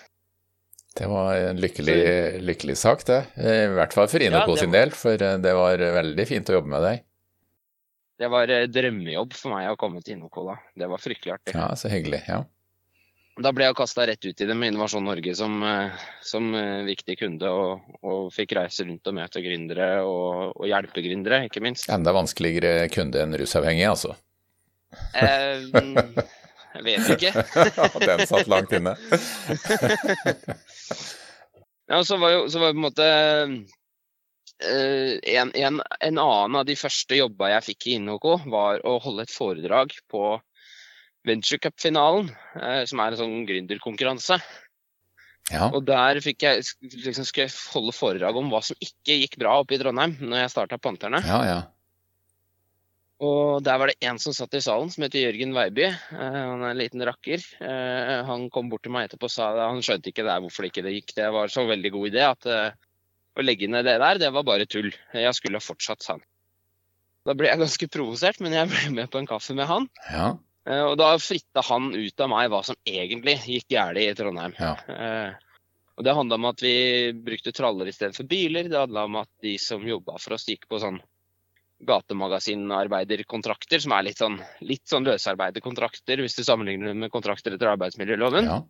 Det 0.98 1.06
var 1.06 1.36
en 1.52 1.60
lykkelig, 1.62 1.98
lykkelig 2.42 2.74
sak, 2.80 3.04
det. 3.06 3.20
I 3.38 3.68
hvert 3.76 3.94
fall 3.94 4.08
for 4.10 4.24
Inoco 4.24 4.56
Ja, 4.56 4.62
sin 4.64 4.74
del, 4.74 4.90
for 4.98 5.14
eh, 5.14 5.36
det 5.38 5.54
var 5.54 5.78
veldig 5.78 6.26
fint 6.26 6.50
å 6.50 6.58
jobbe 6.58 6.72
med 6.74 6.82
deg. 6.88 7.04
Det 8.18 8.28
var 8.32 8.50
eh, 8.50 8.66
drømmejobb 8.66 9.34
for 9.38 9.54
meg 9.54 9.70
å 9.70 9.78
komme 9.78 10.02
til 10.02 10.16
Inoco 10.16 10.48
da. 10.48 10.56
Det 10.74 10.88
var 10.90 11.02
fryktelig 11.02 11.36
artig. 11.36 11.54
Ja, 11.54 11.70
så 11.78 11.90
hyggelig. 11.92 12.24
Ja. 12.26 12.42
Da 13.38 13.52
ble 13.54 13.68
jeg 13.68 13.76
kasta 13.78 14.06
rett 14.10 14.24
ut 14.26 14.40
i 14.42 14.46
det 14.48 14.54
med 14.58 14.72
Innovasjon 14.72 15.04
Norge 15.06 15.34
som, 15.38 15.60
eh, 15.62 16.06
som 16.26 16.48
eh, 16.58 16.82
viktig 16.88 17.14
kunde, 17.20 17.50
og, 17.50 17.92
og 18.02 18.32
fikk 18.34 18.56
reise 18.58 18.86
rundt 18.88 19.06
og 19.06 19.14
møte 19.20 19.42
gründere 19.44 19.90
og, 20.02 20.56
og 20.56 20.66
hjelpe 20.66 21.04
gründere, 21.04 21.44
ikke 21.46 21.62
minst. 21.62 21.86
Enda 21.94 22.14
vanskeligere 22.16 22.88
kunde 22.90 23.22
enn 23.22 23.38
rusavhengig, 23.38 23.86
altså. 23.92 24.16
Eh, 25.14 25.62
jeg 26.78 26.86
vet 26.86 27.10
ikke. 27.16 27.32
Den 28.06 28.24
satt 28.30 28.50
langt 28.50 28.74
inne. 28.78 28.96
Ja, 31.88 32.02
så 32.04 32.18
var 32.20 32.34
jo 32.34 32.40
så 32.52 32.60
var 32.60 32.74
på 32.74 32.76
en 32.76 32.84
måte 32.84 33.04
Uh, 34.58 35.14
en, 35.22 35.52
en, 35.54 35.76
en 36.02 36.18
annen 36.18 36.56
av 36.58 36.64
de 36.66 36.74
første 36.74 37.14
jobba 37.14 37.52
jeg 37.52 37.64
fikk 37.68 37.86
i 37.86 37.92
InnoK, 37.94 38.24
var 38.50 38.80
å 38.82 38.96
holde 39.04 39.22
et 39.22 39.30
foredrag 39.30 39.92
på 40.10 40.32
Venture 41.28 41.60
Cup-finalen, 41.62 42.32
uh, 42.58 42.82
som 42.90 42.98
er 43.04 43.14
en 43.14 43.20
sånn 43.20 43.46
gründerkonkurranse. 43.46 44.40
Ja. 45.52 45.68
Og 45.70 45.86
der 45.86 46.18
fikk 46.24 46.42
jeg, 46.42 46.66
liksom, 46.82 47.28
skulle 47.28 47.46
jeg 47.46 47.54
holde 47.70 47.94
foredrag 47.94 48.40
om 48.40 48.50
hva 48.50 48.58
som 48.66 48.82
ikke 48.82 49.20
gikk 49.22 49.38
bra 49.38 49.60
oppe 49.62 49.76
i 49.76 49.80
Trondheim 49.80 50.18
når 50.18 50.42
jeg 50.42 50.54
starta 50.56 50.82
Panterne. 50.82 51.22
ja, 51.22 51.38
ja. 51.46 51.60
Og 53.18 53.64
der 53.66 53.78
var 53.80 53.90
det 53.90 54.06
en 54.06 54.18
som 54.22 54.34
satt 54.34 54.52
i 54.54 54.60
salen, 54.62 54.92
som 54.94 55.02
heter 55.02 55.24
Jørgen 55.24 55.54
Veiby. 55.56 55.88
Eh, 55.90 56.36
han 56.38 56.62
er 56.62 56.70
en 56.70 56.78
liten 56.78 57.02
rakker. 57.06 57.42
Eh, 57.66 58.18
han 58.28 58.46
kom 58.54 58.68
bort 58.70 58.84
til 58.86 58.94
meg 58.94 59.08
etterpå 59.08 59.26
og 59.26 59.34
sa 59.34 59.50
han 59.58 59.82
skjønte 59.82 60.12
ikke 60.12 60.22
det 60.26 60.34
er 60.36 60.44
hvorfor 60.44 60.64
det 60.64 60.70
ikke 60.70 60.92
gikk. 60.94 61.14
Det 61.16 61.30
var 61.34 61.50
så 61.50 61.64
veldig 61.66 61.92
god 61.96 62.06
idé 62.12 62.22
at 62.28 62.46
eh, 62.46 62.76
å 63.34 63.46
legge 63.46 63.70
ned 63.70 63.88
det 63.90 63.96
der, 63.98 64.22
det 64.22 64.30
var 64.34 64.46
bare 64.46 64.68
tull. 64.70 64.92
Jeg 65.14 65.34
skulle 65.34 65.58
ha 65.58 65.66
fortsatt, 65.66 66.04
sa 66.04 66.14
han. 66.14 66.22
Da 67.26 67.34
ble 67.34 67.50
jeg 67.50 67.60
ganske 67.60 67.90
provosert, 67.90 68.38
men 68.44 68.54
jeg 68.54 68.70
ble 68.70 68.94
med 69.00 69.10
på 69.10 69.20
en 69.20 69.28
kaffe 69.30 69.56
med 69.58 69.66
han. 69.70 69.90
ja. 70.12 70.36
Og 70.68 70.98
da 71.00 71.14
fritta 71.16 71.62
han 71.64 71.94
ut 71.94 72.20
av 72.20 72.28
meg 72.28 72.50
hva 72.52 72.58
som 72.66 72.76
egentlig 72.84 73.38
gikk 73.40 73.70
galt 73.72 74.02
i 74.02 74.10
Trondheim. 74.12 74.52
Ja. 74.60 74.74
Og 75.96 76.04
det 76.04 76.12
handla 76.12 76.36
om 76.36 76.48
at 76.50 76.60
vi 76.60 76.74
brukte 77.24 77.54
traller 77.56 77.88
istedenfor 77.88 78.28
biler. 78.28 78.68
Det 78.68 78.76
handla 78.76 79.06
om 79.08 79.16
at 79.22 79.30
de 79.40 79.54
som 79.62 79.86
jobba 79.88 80.18
for 80.20 80.36
oss, 80.36 80.44
gikk 80.44 80.66
på 80.68 80.82
sånn 80.82 81.00
gatemagasinarbeiderkontrakter, 81.86 83.80
som 83.82 83.92
er 83.94 84.06
litt 84.08 84.18
sånn, 84.20 84.38
litt 84.66 84.86
sånn 84.90 85.06
løsarbeiderkontrakter, 85.06 86.22
hvis 86.24 86.36
du 86.38 86.44
sammenligner 86.46 86.94
med 86.98 87.12
kontrakter 87.14 87.54
etter 87.54 87.70
arbeidsmiljøloven. 87.74 88.48
Ja. 88.50 88.62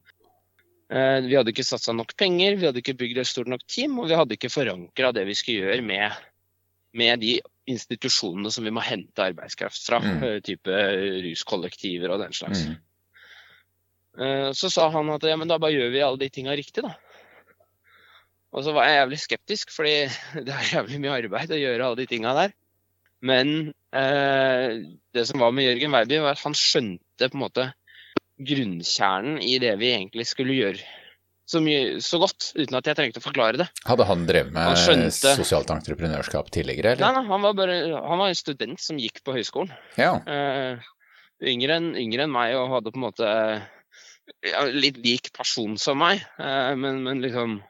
Eh, 0.90 1.20
Vi 1.24 1.36
hadde 1.36 1.52
ikke 1.52 1.64
satsa 1.66 1.92
nok 1.96 2.14
penger, 2.16 2.56
vi 2.56 2.66
hadde 2.68 2.82
ikke 2.82 2.96
bygd 2.98 3.18
et 3.22 3.26
stort 3.30 3.48
nok 3.48 3.64
team, 3.66 3.98
og 3.98 4.08
vi 4.08 4.18
hadde 4.18 4.36
ikke 4.36 4.52
forankra 4.52 5.12
det 5.16 5.26
vi 5.28 5.34
skulle 5.38 5.64
gjøre 5.68 5.84
med, 5.84 6.12
med 6.92 7.20
de 7.20 7.38
institusjonene 7.68 8.50
som 8.52 8.64
vi 8.64 8.72
må 8.72 8.80
hente 8.84 9.24
arbeidskraft 9.24 9.82
fra. 9.84 10.00
Mm. 10.04 10.22
eh, 10.24 10.38
Type 10.44 10.78
ruskollektiver 11.24 12.14
og 12.14 12.22
den 12.24 12.32
slags. 12.36 12.66
Mm. 12.68 12.78
Eh, 14.18 14.52
Så 14.52 14.70
sa 14.72 14.88
han 14.90 15.10
at 15.10 15.22
ja, 15.28 15.36
men 15.36 15.48
da 15.48 15.58
bare 15.58 15.76
gjør 15.76 15.92
vi 15.92 16.04
alle 16.04 16.18
de 16.18 16.30
tinga 16.32 16.56
riktig, 16.56 16.82
da. 16.84 16.94
Og 18.56 18.64
så 18.64 18.72
var 18.72 18.86
jeg 18.88 18.96
jævlig 19.02 19.18
skeptisk, 19.20 19.72
fordi 19.76 20.08
det 20.46 20.54
er 20.54 20.72
jævlig 20.78 21.02
mye 21.04 21.18
arbeid 21.18 21.52
å 21.52 21.60
gjøre 21.60 21.84
alle 21.84 22.00
de 22.00 22.06
tinga 22.08 22.32
der. 22.36 22.56
Men 23.24 23.72
eh, 23.96 24.78
det 25.14 25.24
som 25.26 25.40
var 25.42 25.50
med 25.56 25.66
Jørgen 25.66 25.94
Weiby, 25.96 26.20
var 26.22 26.36
at 26.36 26.44
han 26.46 26.54
skjønte 26.54 27.28
på 27.32 27.34
en 27.38 27.42
måte 27.42 27.64
grunnkjernen 28.38 29.40
i 29.42 29.56
det 29.62 29.74
vi 29.80 29.92
egentlig 29.94 30.26
skulle 30.30 30.54
gjøre 30.54 30.82
så, 31.48 31.62
mye, 31.64 31.96
så 32.04 32.18
godt, 32.20 32.50
uten 32.58 32.76
at 32.76 32.90
jeg 32.90 32.96
trengte 32.98 33.22
å 33.22 33.24
forklare 33.24 33.56
det. 33.62 33.66
Hadde 33.88 34.04
han 34.04 34.26
drevet 34.28 34.52
med 34.52 34.66
Han 34.68 34.76
skjønte- 34.76 35.32
sosialt 35.38 35.70
entreprenørskap 35.72 36.50
tidligere, 36.52 36.92
Nei, 36.92 37.08
eller? 37.08 37.22
nei, 37.22 37.30
han 37.30 37.46
var 37.46 37.54
bare 37.56 37.76
han 38.04 38.20
var 38.20 38.28
en 38.28 38.36
student 38.36 38.82
som 38.84 39.00
gikk 39.00 39.22
på 39.24 39.32
høyskolen. 39.32 39.72
Ja. 39.96 40.10
Eh, 40.28 40.84
yngre 41.48 41.78
enn 41.80 41.94
yngre 41.96 42.26
enn 42.26 42.34
meg 42.34 42.52
og 42.58 42.68
hadde 42.74 42.92
på 42.92 43.00
en 43.00 43.06
måte 43.06 43.30
ja, 44.44 44.66
litt 44.68 45.00
lik 45.00 45.32
person 45.32 45.78
som 45.80 45.96
meg, 46.04 46.20
eh, 46.36 46.74
men, 46.76 47.00
men 47.06 47.24
liksom 47.24 47.62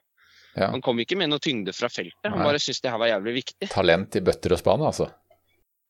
ja. 0.58 0.72
Han 0.72 0.82
kom 0.82 0.98
ikke 0.98 1.14
med 1.14 1.30
noe 1.30 1.38
tyngde 1.38 1.70
fra 1.76 1.86
feltet. 1.92 2.18
Han 2.26 2.40
Nei. 2.40 2.46
bare 2.48 2.58
syntes 2.58 2.80
det 2.82 2.90
her 2.90 2.98
var 2.98 3.12
jævlig 3.12 3.36
viktig. 3.36 3.68
Talent 3.70 4.16
i 4.18 4.22
bøtter 4.26 4.56
og 4.56 4.58
spann, 4.58 4.82
altså. 4.82 5.06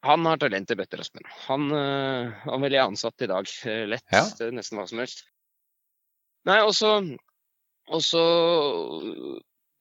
Han 0.07 0.26
har 0.28 0.38
talent 0.38 0.71
i 0.71 0.76
bøtter 0.78 1.02
og 1.02 1.09
spenn. 1.09 1.26
Han, 1.49 1.71
øh, 1.75 2.37
han 2.45 2.62
ville 2.62 2.78
jeg 2.78 2.90
ansatt 2.93 3.25
i 3.25 3.31
dag. 3.31 3.50
eh, 3.67 3.85
Lett. 3.90 4.07
Ja. 4.14 4.25
Nesten 4.55 4.78
hva 4.78 4.87
som 4.90 5.02
helst. 5.02 5.25
Nei, 6.49 6.61
og 6.62 6.75
så 6.76 6.93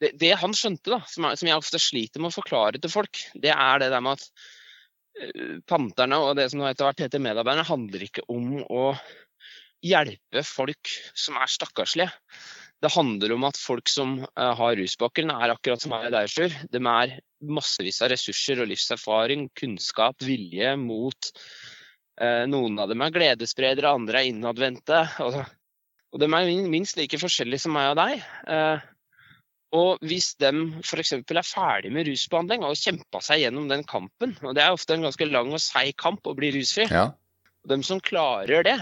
det, 0.01 0.13
det 0.21 0.33
han 0.41 0.53
skjønte, 0.55 0.91
da, 0.93 1.01
som, 1.09 1.27
er, 1.27 1.37
som 1.39 1.49
jeg 1.49 1.59
ofte 1.59 1.81
sliter 1.81 2.23
med 2.23 2.31
å 2.31 2.37
forklare 2.37 2.81
til 2.81 2.91
folk, 2.91 3.21
det 3.35 3.53
er 3.53 3.81
det 3.81 3.91
der 3.93 4.03
med 4.03 4.17
at 4.17 4.27
uh, 5.21 5.55
Panterne 5.69 6.19
og 6.23 6.35
det 6.39 6.49
som 6.53 6.63
etter 6.67 6.87
hvert 6.87 7.05
heter 7.07 7.23
medarbeiderne, 7.23 7.67
handler 7.67 8.05
ikke 8.07 8.25
om 8.31 8.59
å 8.63 8.91
hjelpe 9.85 10.43
folk 10.47 10.93
som 11.17 11.37
er 11.39 11.51
stakkarslige. 11.51 12.09
Det 12.83 12.91
handler 12.93 13.33
om 13.33 13.45
at 13.47 13.57
folk 13.57 13.89
som 13.89 14.19
eh, 14.21 14.51
har 14.59 14.75
rusbakgrunn, 14.77 15.33
er 15.33 15.53
akkurat 15.55 15.81
som 15.81 15.95
meg 15.95 16.09
og 16.09 16.13
deg, 16.13 16.29
Sjur. 16.29 16.57
De 16.69 16.81
er 16.81 17.15
massevis 17.57 18.01
av 18.05 18.11
ressurser 18.13 18.61
og 18.61 18.69
livserfaring, 18.69 19.47
kunnskap, 19.57 20.21
vilje, 20.21 20.75
mot. 20.77 21.31
Eh, 22.21 22.43
noen 22.49 22.77
av 22.81 22.91
dem 22.91 23.01
er 23.01 23.15
gledesspredere, 23.15 23.95
andre 23.97 24.21
er 24.21 24.29
innadvendte. 24.29 25.01
Og, 25.25 26.21
de 26.21 26.29
er 26.29 26.69
minst 26.69 26.97
like 27.01 27.17
forskjellige 27.21 27.65
som 27.65 27.73
meg 27.77 27.91
og 27.95 27.97
deg. 27.99 28.21
Eh, 28.53 28.85
og 29.77 30.05
hvis 30.07 30.31
de 30.39 30.51
f.eks. 30.79 31.11
er 31.17 31.43
ferdig 31.43 31.91
med 31.91 32.07
rusbehandling 32.07 32.63
og 32.63 32.71
har 32.71 32.79
kjempa 32.79 33.19
seg 33.25 33.41
gjennom 33.41 33.67
den 33.67 33.83
kampen, 33.89 34.37
og 34.45 34.53
det 34.55 34.63
er 34.63 34.77
ofte 34.77 34.95
en 34.95 35.03
ganske 35.09 35.27
lang 35.27 35.51
og 35.51 35.59
seig 35.59 35.97
kamp 35.99 36.29
å 36.29 36.37
bli 36.37 36.53
rusfri, 36.55 36.87
Ja. 36.93 37.09
de 37.67 37.81
som 37.83 37.99
klarer 37.99 38.63
det, 38.63 38.77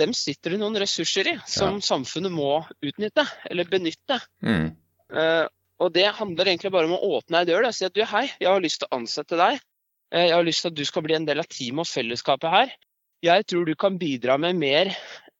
dem 0.00 0.12
sitter 0.16 0.54
det 0.54 0.60
noen 0.60 0.76
ressurser 0.80 1.30
i 1.30 1.36
som 1.48 1.78
samfunnet 1.84 2.32
må 2.32 2.58
utnytte 2.84 3.24
eller 3.50 3.68
benytte. 3.70 4.18
Mm. 4.44 4.74
Uh, 5.12 5.46
og 5.82 5.92
det 5.92 6.06
handler 6.18 6.50
egentlig 6.50 6.72
bare 6.72 6.88
om 6.88 6.96
å 6.96 7.16
åpne 7.18 7.42
ei 7.42 7.48
dør 7.48 7.68
og 7.68 7.74
si 7.76 7.86
at 7.86 7.96
du, 7.96 8.02
hei, 8.08 8.26
jeg 8.40 8.48
har 8.48 8.62
lyst 8.64 8.80
til 8.82 8.88
å 8.88 8.96
ansette 8.98 9.38
deg. 9.38 9.58
Eh, 10.14 10.28
jeg 10.30 10.36
har 10.36 10.46
lyst 10.46 10.64
til 10.64 10.72
at 10.72 10.78
du 10.78 10.84
skal 10.88 11.04
bli 11.04 11.16
en 11.18 11.26
del 11.28 11.42
av 11.42 11.48
teamet 11.52 11.84
og 11.84 11.90
fellesskapet 11.90 12.52
her. 12.52 12.76
Jeg 13.24 13.46
tror 13.50 13.66
du 13.66 13.74
kan 13.78 13.98
bidra 14.00 14.36
med 14.40 14.56
mer, 14.60 14.92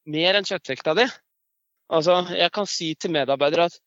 mer 0.09 0.39
enn 0.39 0.49
kjøttvekta 0.49 0.97
di. 0.99 1.07
Altså, 1.97 2.19
jeg 2.35 2.53
kan 2.53 2.69
si 2.69 2.91
til 2.99 3.15
medarbeidere 3.15 3.69
at 3.71 3.79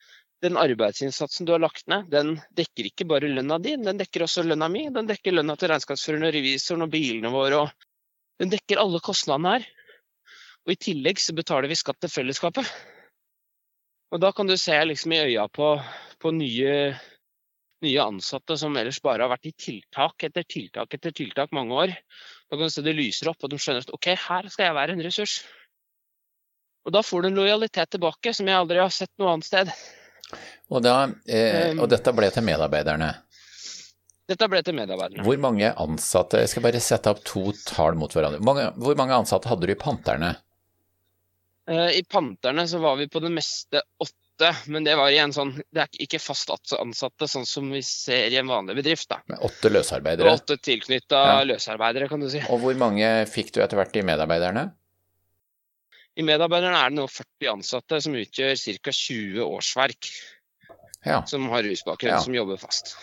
den 0.42 0.56
arbeidsinnsatsen 0.58 1.46
du 1.46 1.52
har 1.52 1.62
lagt 1.62 1.84
ned, 1.92 2.08
den 2.14 2.38
dekker 2.56 2.88
ikke 2.88 3.08
bare 3.10 3.28
lønna 3.28 3.58
di, 3.60 3.76
den 3.76 4.00
dekker 4.00 4.24
også 4.24 4.46
lønna 4.48 4.70
mi. 4.72 4.86
Den 4.96 5.10
dekker 5.10 5.36
lønna 5.36 5.58
til 5.60 5.74
regnskapsføreren 5.74 6.30
og 6.30 6.34
revisoren 6.34 6.86
og 6.88 6.94
bilene 6.94 7.34
våre. 7.34 7.66
og 7.66 8.40
Den 8.40 8.54
dekker 8.54 8.80
alle 8.82 9.04
kostnadene 9.04 9.58
her. 9.58 9.68
Og 10.68 10.74
i 10.76 10.80
tillegg 10.80 11.22
så 11.22 11.36
betaler 11.38 11.70
vi 11.72 11.78
skatt 11.80 12.00
til 12.04 12.12
fellesskapet. 12.12 12.68
Og 14.10 14.22
da 14.22 14.32
kan 14.34 14.50
du 14.50 14.56
se 14.58 14.76
liksom 14.90 15.14
i 15.14 15.22
øya 15.28 15.46
på, 15.54 15.70
på 16.22 16.32
nye, 16.34 16.74
nye 17.86 18.02
ansatte 18.04 18.58
som 18.58 18.76
ellers 18.78 19.02
bare 19.06 19.26
har 19.26 19.32
vært 19.32 19.52
i 19.52 19.54
tiltak 19.54 20.26
etter 20.26 20.48
tiltak 20.50 20.98
etter 20.98 21.14
tiltak 21.16 21.54
mange 21.56 21.78
år. 21.86 21.94
Da 22.50 22.58
kan 22.58 22.66
du 22.66 22.74
se 22.74 22.86
det 22.86 22.98
lyser 22.98 23.30
opp, 23.32 23.44
og 23.46 23.54
de 23.54 23.62
skjønner 23.62 23.86
at 23.86 23.94
OK, 23.94 24.12
her 24.18 24.50
skal 24.50 24.70
jeg 24.70 24.78
være 24.80 24.98
en 24.98 25.06
ressurs. 25.06 25.40
Og 26.88 26.94
da 26.96 27.04
får 27.06 27.22
du 27.22 27.30
en 27.30 27.38
lojalitet 27.38 27.92
tilbake 27.94 28.34
som 28.34 28.50
jeg 28.50 28.58
aldri 28.58 28.82
har 28.82 28.94
sett 28.94 29.12
noe 29.22 29.36
annet 29.36 29.46
sted. 29.46 29.72
Og, 30.70 30.82
da, 30.86 31.10
eh, 31.30 31.72
Um, 31.72 31.84
og 31.84 31.90
dette 31.90 32.14
ble 32.14 32.30
til 32.34 32.46
medarbeiderne. 32.46 33.10
Dette 34.30 34.46
ble 34.50 34.62
til 34.66 34.76
medarbeiderne. 34.78 35.24
Hvor 35.26 35.40
mange 35.42 35.72
ansatte 35.74 36.38
Jeg 36.44 36.52
skal 36.52 36.66
bare 36.68 36.82
sette 36.82 37.10
opp 37.10 37.24
to 37.26 37.50
tall 37.66 37.98
mot 37.98 38.14
hverandre. 38.14 38.42
Mange, 38.46 38.68
hvor 38.78 38.98
mange 38.98 39.18
ansatte 39.18 39.50
hadde 39.50 39.66
du 39.66 39.74
i 39.74 39.78
Panterne? 39.80 40.36
Eh, 41.70 41.92
I 42.00 42.04
Panterne 42.10 42.66
så 42.68 42.80
var 42.82 42.96
vi 43.00 43.08
på 43.12 43.20
det 43.22 43.30
meste 43.34 43.82
åtte, 44.02 44.54
men 44.72 44.84
det 44.88 44.96
var 44.96 45.12
igjen 45.12 45.34
sånn 45.36 45.52
Det 45.70 45.82
er 45.84 45.98
ikke 46.06 46.20
fast 46.24 46.50
ansatte, 46.74 47.28
sånn 47.28 47.46
som 47.46 47.68
vi 47.72 47.82
ser 47.86 48.32
i 48.32 48.38
en 48.40 48.48
vanlig 48.50 48.78
bedrift. 48.80 49.10
da. 49.12 49.20
Med 49.28 49.40
åtte 49.46 49.70
løsarbeidere. 49.70 50.32
åtte 50.34 50.58
tilknytta 50.58 51.20
Ja. 51.28 51.44
løsarbeidere, 51.44 52.08
kan 52.10 52.20
du 52.24 52.30
si. 52.30 52.40
Og 52.50 52.60
hvor 52.64 52.76
mange 52.80 53.06
fikk 53.28 53.52
du 53.54 53.62
etter 53.62 53.78
hvert 53.78 53.96
i 53.96 54.02
medarbeiderne? 54.02 54.72
I 56.18 56.24
Medarbeiderne 56.24 56.76
er 56.76 56.90
det 56.90 56.98
nå 56.98 57.06
40 57.08 57.48
ansatte, 57.54 58.02
som 58.04 58.14
utgjør 58.14 58.56
ca. 58.84 58.92
20 58.92 59.40
årsverk, 59.46 60.10
Ja, 61.06 61.22
som 61.26 61.48
har 61.50 61.64
rusbakgrunn, 61.64 62.12
Ja. 62.12 62.20
som 62.20 62.34
jobber 62.34 62.58
fast. 62.58 62.96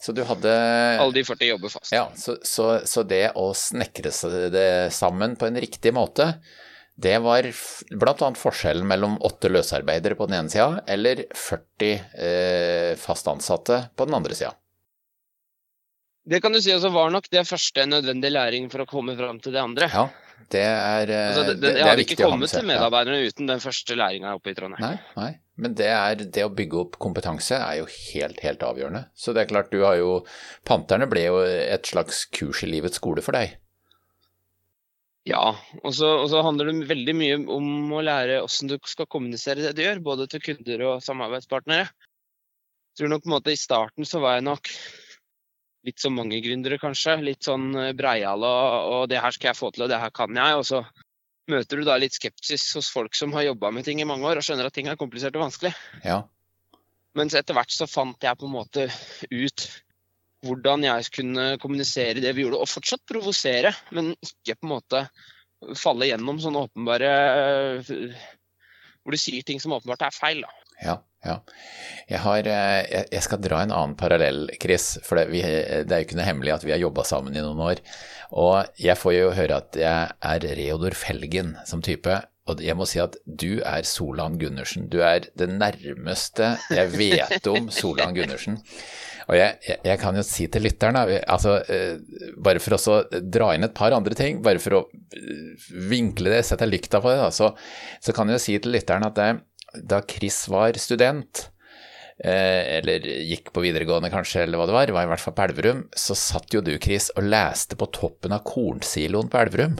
så 0.00 0.14
du 0.14 0.22
hadde 0.24 0.98
Alle 1.00 1.12
de 1.12 1.22
40 1.24 1.48
jobber 1.48 1.68
fast. 1.68 1.90
Ja, 1.92 2.10
så, 2.14 2.36
så, 2.44 2.80
så 2.86 3.02
det 3.06 3.32
å 3.34 3.52
snekre 3.54 4.10
det 4.50 4.92
sammen 4.92 5.36
på 5.36 5.46
en 5.48 5.56
riktig 5.56 5.92
måte, 5.92 6.38
det 7.00 7.16
var 7.24 7.46
bl.a. 7.90 8.30
forskjellen 8.36 8.86
mellom 8.88 9.16
åtte 9.24 9.48
løsarbeidere 9.48 10.18
på 10.18 10.26
den 10.28 10.40
ene 10.42 10.52
sida, 10.52 10.82
eller 10.90 11.22
40 11.32 11.92
eh, 12.26 12.96
fast 13.00 13.28
ansatte 13.30 13.86
på 13.96 14.08
den 14.08 14.18
andre 14.18 14.36
sida. 14.36 14.52
Det 16.30 16.42
kan 16.44 16.52
du 16.52 16.60
si 16.60 16.72
også 16.74 16.90
var 16.92 17.08
nok 17.10 17.30
det 17.32 17.46
første 17.48 17.86
nødvendige 17.88 18.34
læring 18.34 18.68
for 18.72 18.84
å 18.84 18.88
komme 18.88 19.16
fram 19.18 19.40
til 19.40 19.56
det 19.56 19.62
andre. 19.62 19.88
Ja, 19.88 20.04
det 20.52 20.64
er, 20.66 21.12
eh, 21.14 21.28
Altså, 21.30 21.46
det, 21.48 21.54
det, 21.54 21.62
det, 21.62 21.72
det 21.72 21.80
er 21.80 21.88
hadde 21.88 22.04
ikke 22.04 22.18
kommet 22.20 22.52
til 22.52 22.60
til 22.60 22.74
Ja. 22.74 23.30
uten 23.30 23.48
den 23.48 23.64
første 23.64 23.96
læringa 23.96 24.34
oppe 24.36 24.52
i 24.52 24.54
Trondheim. 24.54 24.84
Nei, 24.84 25.00
nei, 25.16 25.30
men 25.56 25.74
det, 25.74 25.88
er, 25.88 26.14
det 26.36 26.44
å 26.44 26.52
bygge 26.52 26.78
opp 26.84 27.00
kompetanse 27.00 27.56
er 27.56 27.80
jo 27.80 27.88
helt, 27.88 28.40
helt 28.44 28.60
avgjørende. 28.60 29.06
Så 29.16 29.32
det 29.32 29.46
er 29.46 29.52
klart, 29.54 29.72
du 29.72 29.84
har 29.84 29.96
jo 29.96 30.20
Panterne 30.68 31.08
ble 31.08 31.24
jo 31.30 31.40
et 31.48 31.88
slags 31.88 32.26
kurs 32.28 32.62
i 32.62 32.70
livets 32.70 33.00
skole 33.00 33.24
for 33.24 33.32
deg. 33.32 33.56
Ja, 35.28 35.52
og 35.84 35.92
så, 35.92 36.40
handler 36.40 36.70
det 36.70 36.88
veldig 36.88 37.14
mye 37.16 37.36
om 37.52 37.92
å 37.92 38.00
lære 38.04 38.40
hvordan 38.40 38.70
du 38.72 38.76
skal 38.88 39.08
kommunisere 39.10 39.66
det 39.66 39.74
du 39.76 39.82
gjør, 39.84 40.00
både 40.04 40.26
til 40.32 40.42
kunder 40.46 40.86
og 40.88 41.04
samarbeidspartnere. 41.04 41.90
Jeg 41.90 43.02
tror 43.02 43.12
nok 43.12 43.24
på 43.24 43.30
en 43.30 43.36
måte 43.36 43.52
i 43.52 43.60
starten 43.60 44.08
så 44.08 44.22
var 44.22 44.38
jeg 44.38 44.48
nok 44.48 44.72
litt 45.86 46.00
som 46.00 46.16
mange 46.16 46.40
gründere, 46.44 46.80
kanskje. 46.80 47.20
Litt 47.24 47.46
sånn 47.46 47.70
eh, 47.78 47.92
breial 47.96 48.42
og, 48.44 48.88
og 48.96 49.04
'det 49.08 49.20
her 49.22 49.36
skal 49.36 49.52
jeg 49.52 49.60
få 49.60 49.70
til, 49.72 49.86
og 49.86 49.92
det 49.92 50.00
her 50.00 50.12
kan 50.12 50.36
jeg'. 50.36 50.58
Og 50.58 50.66
så 50.68 50.82
møter 51.52 51.80
du 51.80 51.86
da 51.88 51.96
litt 52.00 52.16
skepsis 52.16 52.66
hos 52.76 52.90
folk 52.92 53.16
som 53.16 53.32
har 53.36 53.48
jobba 53.48 53.70
med 53.72 53.84
ting 53.84 54.00
i 54.00 54.08
mange 54.08 54.26
år 54.28 54.40
og 54.40 54.44
skjønner 54.44 54.68
at 54.68 54.76
ting 54.76 54.88
er 54.88 55.00
komplisert 55.00 55.36
og 55.36 55.46
vanskelig. 55.46 55.72
Ja, 56.04 56.24
Mens 57.18 57.34
etter 57.34 57.56
hvert 57.56 57.72
så 57.74 57.88
fant 57.90 58.22
jeg 58.22 58.38
på 58.38 58.46
en 58.46 58.54
måte 58.54 58.86
ut 59.32 59.64
hvordan 60.46 60.86
jeg 60.86 61.10
kunne 61.14 61.44
kommunisere 61.60 62.22
det 62.22 62.32
vi 62.36 62.46
gjorde, 62.46 62.62
og 62.62 62.70
fortsatt 62.70 63.04
provosere, 63.08 63.72
men 63.96 64.14
ikke 64.24 64.56
på 64.56 64.68
en 64.68 64.74
måte 64.74 65.04
falle 65.76 66.08
gjennom 66.08 66.40
sånne 66.40 66.64
åpenbare 66.64 67.10
Hvor 67.84 69.12
du 69.12 69.20
sier 69.20 69.44
ting 69.44 69.60
som 69.60 69.74
åpenbart 69.76 70.06
er 70.06 70.16
feil. 70.16 70.40
da. 70.44 70.52
ja, 70.86 70.96
ja. 71.24 71.36
Jeg, 72.08 72.20
har, 72.24 72.48
eh, 72.48 73.04
jeg, 73.12 73.22
skal 73.24 73.42
dra 73.44 73.60
en 73.62 73.74
annen 73.76 73.96
parallell, 74.00 74.48
Chris, 74.60 74.94
for 75.04 75.20
det, 75.20 75.28
vi, 75.32 75.42
det 75.44 75.92
er 75.92 76.02
jo 76.02 76.08
ikke 76.08 76.18
noe 76.18 76.28
hemmelig 76.28 76.54
at 76.56 76.64
vi 76.64 76.72
har 76.74 76.80
jobba 76.80 77.04
sammen 77.08 77.36
i 77.36 77.44
noen 77.44 77.60
år. 77.64 77.82
Og 78.40 78.80
jeg 78.80 78.96
får 79.00 79.16
jo 79.16 79.32
høre 79.36 79.60
at 79.60 79.76
jeg 79.80 80.16
er 80.32 80.48
Reodor 80.60 80.96
Felgen 80.96 81.54
som 81.68 81.84
type, 81.84 82.16
og 82.50 82.62
jeg 82.64 82.76
må 82.78 82.86
si 82.88 83.00
at 83.02 83.16
du 83.24 83.60
er 83.66 83.86
Solan 83.88 84.38
Gundersen. 84.40 84.88
Du 84.92 85.00
er 85.04 85.28
det 85.38 85.48
nærmeste 85.50 86.54
jeg 86.70 86.90
vet 86.94 87.46
om 87.50 87.70
Solan 87.74 88.16
Gundersen. 88.16 88.58
Og 89.30 89.36
jeg, 89.38 89.60
jeg, 89.62 89.78
jeg 89.86 90.00
kan 90.02 90.16
jo 90.18 90.24
si 90.26 90.48
til 90.50 90.64
lytteren, 90.66 90.98
altså, 90.98 91.60
uh, 91.62 92.32
bare 92.42 92.62
for 92.62 92.74
å 92.74 92.96
dra 93.22 93.52
inn 93.54 93.66
et 93.68 93.76
par 93.76 93.94
andre 93.94 94.16
ting, 94.18 94.40
bare 94.42 94.62
for 94.62 94.80
å 94.80 94.82
vinkle 95.90 96.32
det, 96.34 96.42
sette 96.48 96.66
lykta 96.66 96.98
på 97.02 97.12
det, 97.12 97.20
da, 97.20 97.30
så, 97.34 97.52
så, 98.02 98.14
kan 98.16 98.26
jeg 98.26 98.40
jo 98.40 98.44
si 98.46 98.58
til 98.58 98.74
lytteren 98.74 99.06
at 99.06 99.20
det, 99.20 99.30
da 99.86 100.00
Chris 100.02 100.42
var 100.50 100.74
student, 100.82 101.46
Eh, 102.20 102.76
eller 102.76 103.00
gikk 103.00 103.48
på 103.54 103.62
videregående 103.64 104.10
kanskje, 104.12 104.42
eller 104.44 104.60
hva 104.60 104.66
det 104.68 104.74
var, 104.76 104.90
var 104.92 105.06
i 105.06 105.08
hvert 105.08 105.22
fall 105.24 105.34
på 105.38 105.44
Elverum, 105.46 105.86
så 105.96 106.16
satt 106.18 106.52
jo 106.52 106.60
du, 106.64 106.74
Chris, 106.82 107.08
og 107.16 107.24
leste 107.24 107.78
på 107.80 107.88
toppen 107.96 108.34
av 108.36 108.44
kornsiloen 108.44 109.30
på 109.32 109.40
Elverum. 109.40 109.78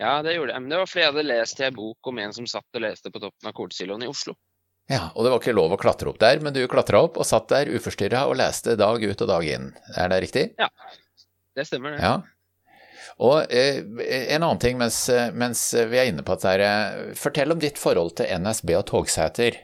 Ja, 0.00 0.22
det 0.24 0.34
gjorde 0.36 0.54
jeg. 0.54 0.62
Men 0.62 0.72
det 0.72 0.80
var 0.80 0.88
fordi 0.88 1.04
jeg 1.04 1.12
hadde 1.12 1.26
lest 1.28 1.60
i 1.60 1.66
en 1.66 1.76
bok 1.76 2.10
om 2.10 2.18
en 2.22 2.34
som 2.34 2.48
satt 2.48 2.78
og 2.78 2.84
leste 2.84 3.12
på 3.12 3.22
toppen 3.22 3.50
av 3.50 3.54
kornsiloen 3.56 4.06
i 4.06 4.10
Oslo. 4.10 4.34
Ja, 4.90 5.08
og 5.14 5.24
det 5.24 5.32
var 5.32 5.40
ikke 5.40 5.54
lov 5.54 5.72
å 5.76 5.78
klatre 5.80 6.10
opp 6.10 6.18
der, 6.20 6.40
men 6.42 6.54
du 6.54 6.60
klatra 6.70 7.04
opp 7.06 7.18
og 7.20 7.26
satt 7.28 7.48
der 7.52 7.70
uforstyrra 7.70 8.24
og 8.28 8.36
leste 8.40 8.74
dag 8.76 9.02
ut 9.02 9.24
og 9.24 9.30
dag 9.30 9.46
inn. 9.46 9.70
Er 9.94 10.10
det 10.10 10.22
riktig? 10.24 10.46
Ja, 10.58 10.68
det 11.56 11.68
stemmer 11.68 11.94
det. 11.94 12.02
Ja. 12.02 12.16
Og 13.22 13.52
eh, 13.52 13.82
en 14.34 14.42
annen 14.42 14.60
ting 14.62 14.78
mens, 14.80 15.04
mens, 15.36 15.68
vi 15.74 16.00
er 16.00 16.10
inne 16.10 16.24
på 16.26 16.34
dette, 16.34 16.66
eh, 16.66 17.12
fortell 17.18 17.54
om 17.54 17.60
ditt 17.62 17.78
forhold 17.80 18.16
til 18.18 18.32
NSB 18.42 18.74
og 18.80 18.86
togseter. 18.90 19.60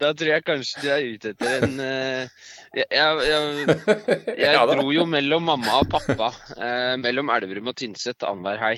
Da 0.00 0.10
tror 0.12 0.30
jeg 0.30 0.44
kanskje 0.46 0.82
du 0.82 0.88
er 0.92 1.06
ute 1.06 1.32
etter 1.32 1.50
en 1.62 1.74
uh, 1.80 2.22
Jeg, 2.76 2.86
jeg, 2.90 3.10
jeg, 3.30 3.40
jeg 4.42 4.68
dro 4.72 4.86
jo 4.92 5.04
mellom 5.08 5.42
mamma 5.48 5.80
og 5.80 5.88
pappa, 5.92 6.28
uh, 6.58 6.94
mellom 7.00 7.32
Elverum 7.32 7.72
og 7.72 7.76
Tynset 7.78 8.26
annenhver 8.26 8.58
hei. 8.62 8.76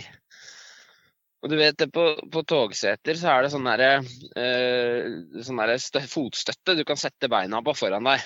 Og 1.42 1.52
du 1.52 1.56
vet, 1.58 1.84
på, 1.94 2.04
på 2.32 2.42
togseter 2.50 3.18
så 3.18 3.30
er 3.32 3.44
det 3.44 3.52
sånn 3.54 3.68
derre 3.68 3.90
uh, 4.02 5.02
sånn 5.46 5.60
der 5.62 6.06
fotstøtte 6.10 6.74
du 6.78 6.84
kan 6.86 6.98
sette 6.98 7.30
beina 7.30 7.62
på 7.64 7.76
foran 7.78 8.08
deg. 8.10 8.20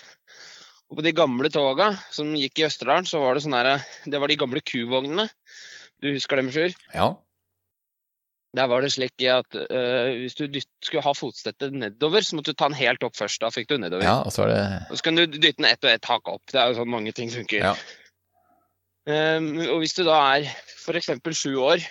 Og 0.92 0.99
på 0.99 1.04
de 1.06 1.12
gamle 1.16 1.49
toga 1.52 1.92
som 2.12 2.34
gikk 2.37 2.61
i 2.61 2.66
Østerdalen, 2.68 3.08
så 3.08 3.22
var 3.22 3.32
det 3.37 3.44
sånn 3.44 3.56
derre 3.56 3.78
Det 4.04 4.18
var 4.20 4.28
de 4.28 4.37
gamle 4.40 4.61
kuvognene. 4.61 5.25
Du 6.02 6.11
husker 6.12 6.37
dem, 6.40 6.50
Sjur? 6.52 6.75
Ja. 6.92 7.14
Der 8.52 8.68
var 8.68 8.85
det 8.85 8.90
slik 8.92 9.25
at 9.32 9.56
uh, 9.56 10.12
hvis 10.21 10.37
du 10.37 10.44
skulle 10.61 11.04
ha 11.06 11.14
fotstøtte 11.16 11.71
nedover, 11.73 12.21
så 12.21 12.37
måtte 12.37 12.52
du 12.52 12.59
ta 12.61 12.68
den 12.68 12.76
helt 12.76 13.04
opp 13.06 13.16
først. 13.16 13.40
Da 13.40 13.49
fikk 13.54 13.71
du 13.71 13.78
nedover. 13.80 14.04
Ja, 14.04 14.18
og 14.26 14.35
så, 14.35 14.44
det... 14.50 14.61
og 14.90 15.00
så 15.00 15.09
kan 15.09 15.16
du 15.16 15.25
dytte 15.25 15.56
den 15.62 15.71
ett 15.71 15.85
og 15.87 15.92
ett 15.94 16.09
hakk 16.11 16.28
opp. 16.35 16.44
Det 16.52 16.61
er 16.61 16.68
jo 16.68 16.82
sånn 16.82 16.92
mange 16.92 17.14
ting 17.16 17.32
funker. 17.32 17.73
Ja. 17.73 17.75
Um, 19.09 19.56
og 19.64 19.80
hvis 19.82 19.97
du 19.97 20.04
da 20.06 20.21
er 20.37 20.50
f.eks. 20.52 21.09
sju 21.35 21.56
år 21.59 21.82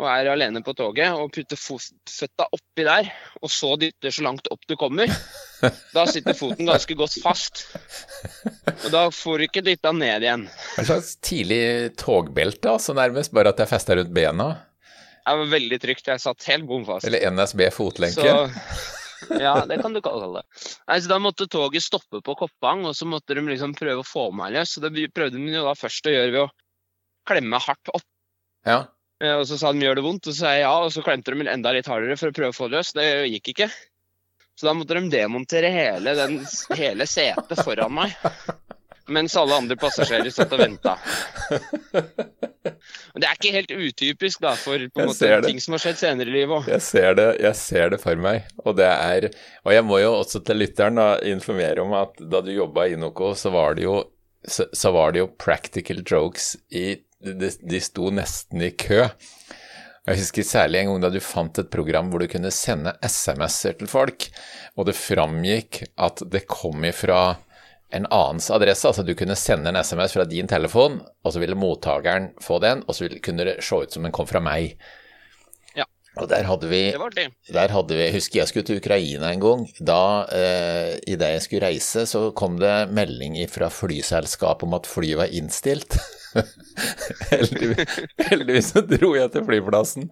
og 0.00 0.06
er 0.08 0.30
alene 0.32 0.62
på 0.64 0.72
toget 0.78 1.12
og 1.12 1.32
putter 1.34 1.58
føtta 1.58 2.46
oppi 2.54 2.86
der, 2.86 3.10
og 3.42 3.50
så 3.52 3.74
dytter 3.76 4.14
så 4.14 4.24
langt 4.24 4.46
opp 4.54 4.62
du 4.70 4.76
kommer, 4.80 5.10
da 5.96 6.06
sitter 6.08 6.38
foten 6.38 6.70
ganske 6.70 6.96
godt 6.96 7.18
fast. 7.20 7.66
Og 8.78 8.88
da 8.94 9.02
får 9.12 9.42
du 9.42 9.48
ikke 9.48 9.64
dytta 9.66 9.92
ned 9.92 10.24
igjen. 10.24 10.46
En 10.78 10.88
slags 10.88 11.16
tidlig 11.20 11.62
togbelte, 12.00 12.70
altså 12.78 12.96
nærmest, 12.96 13.34
bare 13.34 13.52
at 13.52 13.60
det 13.60 13.66
er 13.66 13.74
festa 13.74 13.98
rundt 13.98 14.14
bena? 14.14 14.52
Jeg 15.26 15.40
var 15.40 15.50
veldig 15.52 15.78
trygt. 15.82 16.08
Jeg 16.10 16.22
satt 16.22 16.46
helt 16.50 16.66
bom 16.68 16.86
fast. 16.88 17.06
Eller 17.08 17.26
NSB 17.30 17.66
fotlenke. 17.74 18.24
Så, 18.24 19.34
ja, 19.44 19.54
det 19.68 19.80
kan 19.82 19.94
du 19.96 20.00
kalle 20.04 20.30
det. 20.38 20.44
Nei, 20.88 21.00
så 21.00 21.12
Da 21.12 21.20
måtte 21.22 21.48
toget 21.50 21.84
stoppe 21.84 22.22
på 22.24 22.36
Koppang, 22.38 22.86
og 22.88 22.96
så 22.96 23.08
måtte 23.08 23.36
de 23.36 23.44
liksom 23.48 23.76
prøve 23.78 24.04
å 24.04 24.06
få 24.06 24.30
meg 24.36 24.56
løs. 24.56 24.76
Så 24.76 24.84
Det 24.84 25.10
prøvde 25.14 25.38
de 25.38 25.58
jo 25.58 25.66
da 25.66 25.76
først 25.78 26.08
å 26.08 26.16
gjøre 26.16 26.32
ved 26.32 26.42
å 26.46 26.48
klemme 27.28 27.60
hardt 27.62 27.92
opp. 27.92 28.08
Ja. 28.66 28.82
Eh, 29.22 29.36
og 29.36 29.46
så 29.48 29.60
sa 29.60 29.72
de 29.72 29.84
gjør 29.84 30.00
det 30.00 30.06
vondt, 30.06 30.26
og 30.26 30.34
så 30.34 30.46
sa 30.46 30.56
jeg 30.56 30.64
ja, 30.64 30.74
og 30.80 30.92
så 30.94 31.04
klemte 31.04 31.36
de 31.36 31.48
enda 31.52 31.72
litt 31.76 31.88
hardere 31.90 32.16
for 32.20 32.32
å 32.32 32.36
prøve 32.36 32.54
å 32.54 32.56
få 32.56 32.70
det 32.70 32.80
løs. 32.80 32.94
Det 32.96 33.06
gikk 33.36 33.54
ikke. 33.54 33.70
Så 34.60 34.68
da 34.68 34.74
måtte 34.76 34.96
de 34.96 35.08
demontere 35.12 35.70
hele, 35.72 36.12
den, 36.18 36.40
hele 36.76 37.06
setet 37.08 37.62
foran 37.64 37.94
meg 37.96 38.12
mens 39.12 39.36
alle 39.38 39.58
andre 39.62 39.76
passasjerer 39.80 40.30
satt 40.34 40.52
og 40.56 40.62
venta. 40.62 40.96
Det 43.20 43.26
er 43.26 43.34
ikke 43.34 43.52
helt 43.54 43.72
utypisk 43.72 44.42
da, 44.44 44.52
for 44.58 44.82
på 44.94 45.06
måte, 45.08 45.28
ting 45.44 45.60
som 45.62 45.74
har 45.74 45.82
skjedd 45.82 45.98
senere 46.00 46.30
i 46.30 46.34
livet 46.34 46.68
Jeg 46.70 46.84
ser, 46.84 47.10
det, 47.18 47.26
jeg 47.42 47.58
ser 47.58 47.92
det 47.94 48.00
for 48.02 48.20
meg. 48.20 48.46
Og, 48.64 48.74
det 48.78 48.86
er, 48.88 49.28
og 49.64 49.74
jeg 49.74 49.86
må 49.86 50.00
jo 50.02 50.14
også 50.20 50.42
til 50.46 50.60
lytteren 50.62 51.00
da, 51.00 51.08
informere 51.28 51.82
om 51.84 51.94
at 51.98 52.20
da 52.20 52.42
du 52.44 52.52
jobba 52.54 52.86
i 52.88 52.98
Noco, 53.00 53.32
så 53.38 53.52
var 53.54 53.76
det 53.78 53.86
jo, 53.88 53.98
så, 54.46 54.68
så 54.72 54.92
var 54.94 55.14
det 55.14 55.24
jo 55.24 55.32
practical 55.40 56.04
jokes 56.06 56.54
i 56.70 56.86
de, 57.20 57.50
de 57.50 57.82
sto 57.82 58.12
nesten 58.14 58.62
i 58.64 58.72
kø. 58.78 59.04
Jeg 60.08 60.22
husker 60.22 60.46
særlig 60.46 60.80
en 60.80 60.94
gang 60.94 61.02
da 61.04 61.10
du 61.12 61.20
fant 61.22 61.60
et 61.60 61.68
program 61.72 62.08
hvor 62.10 62.22
du 62.22 62.30
kunne 62.30 62.52
sende 62.54 62.94
SMS-er 63.04 63.76
til 63.82 63.90
folk, 63.90 64.30
og 64.78 64.88
det 64.88 64.96
framgikk 64.96 65.82
at 66.00 66.24
det 66.32 66.46
kom 66.50 66.86
ifra 66.88 67.20
en 67.90 68.06
annens 68.06 68.50
adresse. 68.54 68.88
Altså 68.88 69.04
du 69.06 69.14
kunne 69.18 69.36
sende 69.38 69.70
en 69.70 69.80
SMS 69.80 70.14
fra 70.16 70.26
din 70.28 70.50
telefon, 70.50 71.00
og 71.24 71.34
så 71.34 71.42
ville 71.42 71.58
mottakeren 71.58 72.30
få 72.42 72.60
den, 72.62 72.84
og 72.86 72.96
så 72.96 73.10
kunne 73.24 73.46
det 73.48 73.60
se 73.66 73.84
ut 73.84 73.94
som 73.94 74.06
den 74.06 74.14
kom 74.14 74.28
fra 74.30 74.42
meg. 74.44 74.76
Ja. 75.78 75.86
Og 76.20 76.28
der 76.30 76.46
hadde 76.48 76.70
vi, 76.70 76.82
det 76.94 77.02
var 77.02 77.14
det. 77.16 77.26
Der 77.54 77.74
hadde 77.74 77.98
vi 77.98 78.08
Husker 78.14 78.42
jeg 78.42 78.50
skulle 78.50 78.68
til 78.68 78.80
Ukraina 78.82 79.32
en 79.32 79.42
gang. 79.42 79.66
Da, 79.78 80.02
eh, 80.34 80.94
idet 81.10 81.34
jeg 81.36 81.44
skulle 81.46 81.66
reise, 81.66 82.06
så 82.10 82.28
kom 82.36 82.58
det 82.60 82.90
melding 82.94 83.38
fra 83.50 83.70
flyselskapet 83.72 84.68
om 84.68 84.78
at 84.78 84.90
flyet 84.90 85.20
var 85.22 85.34
innstilt. 85.34 85.98
heldigvis, 87.34 88.00
heldigvis 88.30 88.72
så 88.74 88.86
dro 88.86 89.14
jeg 89.18 89.34
til 89.34 89.46
flyplassen. 89.46 90.10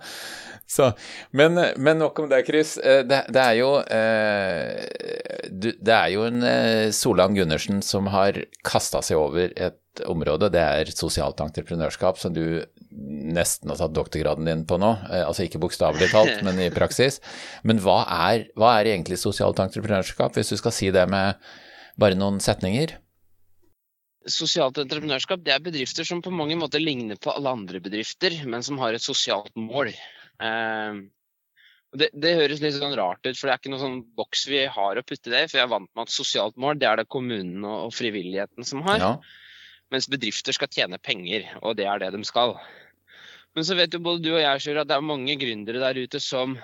Så, 0.69 0.91
men, 1.31 1.57
men, 1.77 1.99
nok 1.99 2.19
om 2.19 2.29
det, 2.29 2.43
Chris. 2.45 2.77
Eh, 2.77 3.01
det, 3.09 3.23
det, 3.33 3.41
er 3.41 3.55
jo 3.57 3.71
eh, 3.89 5.49
Det 5.49 5.95
er 5.95 6.11
jo 6.13 6.27
en 6.29 6.45
eh, 6.45 6.91
Solan 6.93 7.33
Gundersen 7.37 7.81
som 7.85 8.11
har 8.13 8.37
kasta 8.69 9.01
seg 9.05 9.17
over 9.17 9.55
et 9.57 10.03
område. 10.05 10.51
Det 10.53 10.61
er 10.61 10.93
sosialt 10.93 11.41
entreprenørskap, 11.41 12.21
som 12.21 12.37
du 12.37 12.61
nesten 12.93 13.73
har 13.73 13.81
tatt 13.81 13.97
doktorgraden 13.97 14.45
din 14.45 14.67
på 14.69 14.77
nå. 14.81 14.93
Altså 15.09 15.47
ikke 15.47 15.63
bokstavelig 15.63 16.11
talt, 16.13 16.37
men 16.47 16.61
i 16.61 16.69
praksis. 16.75 17.17
Men 17.65 17.81
hva 17.81 18.03
er, 18.29 18.51
hva 18.59 18.77
er 18.77 18.93
egentlig 18.93 19.17
sosialt 19.25 19.65
entreprenørskap, 19.65 20.37
hvis 20.37 20.53
du 20.53 20.61
skal 20.61 20.77
si 20.77 20.93
det 20.93 21.07
med 21.09 21.41
bare 21.99 22.19
noen 22.19 22.43
setninger? 22.45 22.93
Sosialt 24.29 24.77
entreprenørskap 24.85 25.41
det 25.41 25.57
er 25.57 25.65
bedrifter 25.65 26.05
som 26.05 26.21
på 26.21 26.31
mange 26.35 26.61
måter 26.61 26.85
ligner 26.85 27.17
på 27.17 27.33
alle 27.33 27.57
andre 27.57 27.81
bedrifter, 27.81 28.37
men 28.45 28.61
som 28.67 28.77
har 28.85 28.93
et 28.93 29.09
sosialt 29.09 29.57
mål. 29.57 29.95
Ehm, 30.45 31.09
det, 31.97 32.11
det, 32.13 32.35
høres 32.37 32.61
litt 32.61 32.77
sånn 32.77 32.97
rart 32.99 33.25
ut, 33.25 33.35
for 33.35 33.49
det 33.49 33.55
er 33.55 33.61
ikke 33.61 33.73
noen 33.73 33.85
sånn 33.85 34.01
boks 34.19 34.45
vi 34.51 34.65
har 34.69 34.99
å 34.99 35.05
putte 35.07 35.33
det 35.33 35.45
i. 35.45 35.51
For 35.51 35.61
jeg 35.61 35.67
er 35.67 35.73
vant 35.73 35.91
med 35.95 36.05
at 36.05 36.15
sosialt 36.15 36.59
mål 36.61 36.81
det 36.81 36.89
er 36.91 37.01
det 37.01 37.09
kommunen 37.11 37.65
og, 37.65 37.95
frivilligheten 37.97 38.67
som 38.69 38.85
har. 38.87 39.01
Ja. 39.03 39.13
Mens 39.95 40.09
bedrifter 40.13 40.53
skal 40.53 40.69
tjene 40.73 41.01
penger, 41.01 41.49
og 41.63 41.79
det 41.79 41.89
er 41.89 42.03
det 42.03 42.13
de 42.13 42.21
skal. 42.29 42.59
Men 43.57 43.65
så 43.65 43.77
vet 43.79 43.95
jo 43.97 44.03
både 44.05 44.21
du 44.27 44.35
og 44.35 44.43
jeg 44.43 44.61
Sjur, 44.63 44.83
at 44.83 44.91
det 44.91 44.99
er 44.99 45.07
mange 45.07 45.39
gründere 45.41 45.81
der 45.81 45.97
ute 45.97 46.21
som, 46.21 46.59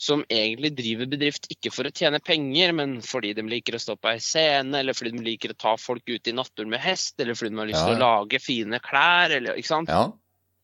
som 0.00 0.24
egentlig 0.32 0.72
driver 0.78 1.10
bedrift 1.12 1.50
ikke 1.52 1.70
for 1.74 1.86
å 1.86 1.92
tjene 1.92 2.22
penger, 2.24 2.72
men 2.78 2.96
fordi 3.04 3.34
de 3.36 3.44
liker 3.44 3.76
å 3.76 3.82
stå 3.84 3.98
på 4.00 4.14
ei 4.14 4.22
scene, 4.24 4.80
eller 4.80 4.96
fordi 4.96 5.12
de 5.18 5.26
liker 5.28 5.52
å 5.52 5.60
ta 5.60 5.76
folk 5.76 6.08
ut 6.08 6.32
i 6.32 6.34
naturen 6.34 6.72
med 6.72 6.80
hest, 6.80 7.20
eller 7.20 7.36
fordi 7.36 7.52
de 7.52 7.60
har 7.60 7.68
lyst 7.68 7.84
til 7.84 7.98
ja. 7.98 8.00
å 8.00 8.06
lage 8.16 8.40
fine 8.40 8.80
klær, 8.80 9.36
eller 9.36 9.60
ikke 9.60 9.74
sant. 9.74 9.92
Ja. 9.92 10.08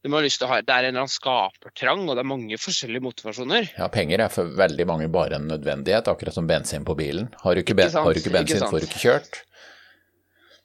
De 0.02 0.10
har 0.10 0.24
lyst 0.24 0.40
til 0.42 0.48
å 0.48 0.50
ha, 0.50 0.58
Det 0.66 0.74
er 0.74 0.88
en 0.88 0.96
eller 0.96 1.04
annen 1.04 1.12
skapertrang, 1.12 2.08
og 2.08 2.16
det 2.18 2.24
er 2.24 2.26
mange 2.26 2.58
forskjellige 2.58 3.04
motivasjoner. 3.04 3.68
Ja, 3.78 3.86
penger 3.92 4.24
er 4.24 4.32
for 4.34 4.50
veldig 4.58 4.86
mange 4.90 5.06
bare 5.14 5.38
en 5.38 5.46
nødvendighet, 5.50 6.10
akkurat 6.10 6.34
som 6.34 6.48
bensin 6.50 6.86
på 6.88 6.96
bilen. 6.98 7.30
Har 7.44 7.54
du 7.54 7.62
ikke, 7.62 7.76
ben, 7.78 7.92
har 7.94 8.10
du 8.10 8.18
ikke 8.18 8.34
bensin, 8.34 8.58
ikke 8.58 8.70
får 8.72 8.82
du 8.82 8.88
ikke 8.88 9.02
kjørt. 9.04 9.42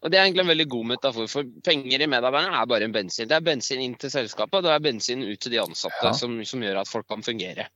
Og 0.02 0.12
Det 0.12 0.18
er 0.18 0.28
egentlig 0.28 0.46
en 0.46 0.52
veldig 0.54 0.68
god 0.70 0.90
metafor, 0.94 1.30
for 1.30 1.54
penger 1.66 2.02
i 2.02 2.10
medarbeiderne 2.10 2.58
er 2.58 2.70
bare 2.70 2.86
en 2.86 2.94
bensin. 2.94 3.30
Det 3.30 3.38
er 3.38 3.46
bensin 3.46 3.82
inn 3.82 3.96
til 3.98 4.14
selskapet, 4.14 4.60
og 4.60 4.66
det 4.66 4.74
er 4.74 4.86
bensin 4.86 5.26
ut 5.26 5.42
til 5.42 5.54
de 5.54 5.62
ansatte, 5.62 6.06
ja. 6.06 6.14
som, 6.18 6.38
som, 6.46 6.64
gjør 6.64 6.82
at 6.82 6.90
folk 6.90 7.08
kan 7.10 7.26
fungere. 7.26 7.68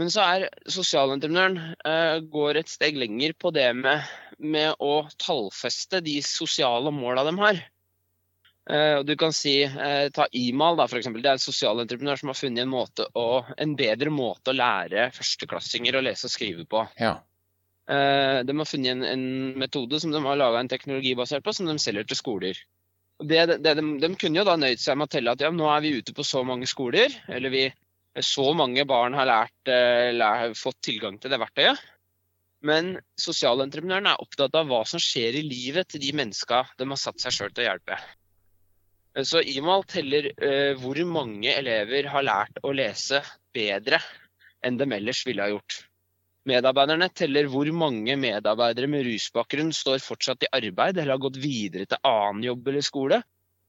Men 0.00 0.08
så 0.12 0.24
er 0.24 0.46
sosialentreprenøren 0.72 1.58
uh, 1.84 2.18
går 2.32 2.62
et 2.62 2.72
steg 2.72 2.96
lenger 3.00 3.36
på 3.36 3.52
det 3.52 3.68
med, 3.76 4.08
med 4.40 4.80
å 4.80 5.02
tallfeste 5.20 6.00
de 6.04 6.16
sosiale 6.24 6.92
måla 6.96 7.26
de 7.28 7.36
har. 7.40 7.60
Uh, 8.70 9.00
og 9.00 9.08
du 9.08 9.16
kan 9.18 9.32
si, 9.34 9.56
uh, 9.66 10.06
Ta 10.14 10.28
Imal, 10.38 10.76
da, 10.78 10.86
for 10.90 11.00
eksempel. 11.00 11.22
Det 11.24 11.32
er 11.32 11.38
en 11.38 11.42
sosialentreprenør 11.42 12.20
som 12.20 12.30
har 12.30 12.38
funnet 12.38 12.62
en, 12.62 12.70
måte 12.70 13.08
å, 13.18 13.42
en 13.58 13.74
bedre 13.78 14.12
måte 14.14 14.52
å 14.52 14.56
lære 14.56 15.08
førsteklassinger 15.16 15.98
å 15.98 16.04
lese 16.06 16.28
og 16.28 16.34
skrive 16.34 16.66
på. 16.70 16.84
Ja. 17.02 17.16
Uh, 17.90 18.46
de 18.46 18.54
har 18.54 18.70
funnet 18.70 18.94
en, 18.94 19.02
en, 19.08 19.24
metode 19.58 19.98
som 19.98 20.14
de 20.14 20.22
har 20.22 20.38
laga 20.38 20.62
en 20.62 20.70
teknologi 20.70 21.16
basert 21.18 21.42
på, 21.42 21.54
som 21.56 21.66
de 21.66 21.74
selger 21.82 22.06
til 22.06 22.20
skoler. 22.20 22.62
Det, 23.22 23.42
det, 23.50 23.58
de, 23.66 23.86
de, 24.02 24.12
kunne 24.18 24.40
jo 24.40 24.46
da 24.46 24.54
nøyd 24.58 24.82
seg 24.82 24.98
med 24.98 25.10
å 25.10 25.14
telle 25.16 25.34
at 25.34 25.42
ja, 25.42 25.50
nå 25.54 25.66
er 25.70 25.82
vi 25.82 25.96
ute 25.98 26.14
på 26.14 26.26
så 26.26 26.44
mange 26.46 26.70
skoler, 26.70 27.10
eller 27.34 27.54
vi, 27.54 27.66
så 28.22 28.46
mange 28.54 28.86
barn 28.86 29.14
har 29.18 29.26
lært, 29.28 29.70
lært, 30.14 30.56
fått 30.58 30.80
tilgang 30.86 31.18
til 31.22 31.34
det 31.34 31.42
verktøyet. 31.42 31.82
Men 32.62 32.94
sosialentreprenøren 33.18 34.06
er 34.10 34.22
opptatt 34.22 34.54
av 34.58 34.68
hva 34.70 34.84
som 34.86 35.02
skjer 35.02 35.38
i 35.38 35.46
livet 35.46 35.90
til 35.90 36.02
de 36.02 36.12
menneska 36.14 36.62
de 36.78 36.86
har 36.86 37.00
satt 37.00 37.22
seg 37.22 37.34
sjøl 37.34 37.54
til 37.54 37.64
å 37.64 37.72
hjelpe. 37.72 37.98
Så 39.12 39.42
IMAL 39.44 39.84
teller 39.90 40.30
uh, 40.40 40.72
hvor 40.80 40.98
mange 41.04 41.52
elever 41.52 42.08
har 42.08 42.24
lært 42.24 42.60
å 42.64 42.72
lese 42.72 43.20
bedre 43.52 44.00
enn 44.64 44.78
de 44.80 44.86
ellers 44.96 45.20
ville 45.26 45.44
ha 45.44 45.52
gjort. 45.52 45.82
Medarbeiderne 46.48 47.06
teller 47.14 47.46
hvor 47.50 47.68
mange 47.76 48.16
medarbeidere 48.18 48.88
med 48.90 49.04
rusbakgrunn 49.06 49.70
står 49.76 50.00
fortsatt 50.02 50.46
i 50.46 50.50
arbeid 50.58 50.96
eller 50.96 51.14
har 51.14 51.22
gått 51.22 51.38
videre 51.42 51.86
til 51.86 52.00
annen 52.08 52.42
jobb 52.48 52.72
eller 52.72 52.86
skole, 52.86 53.20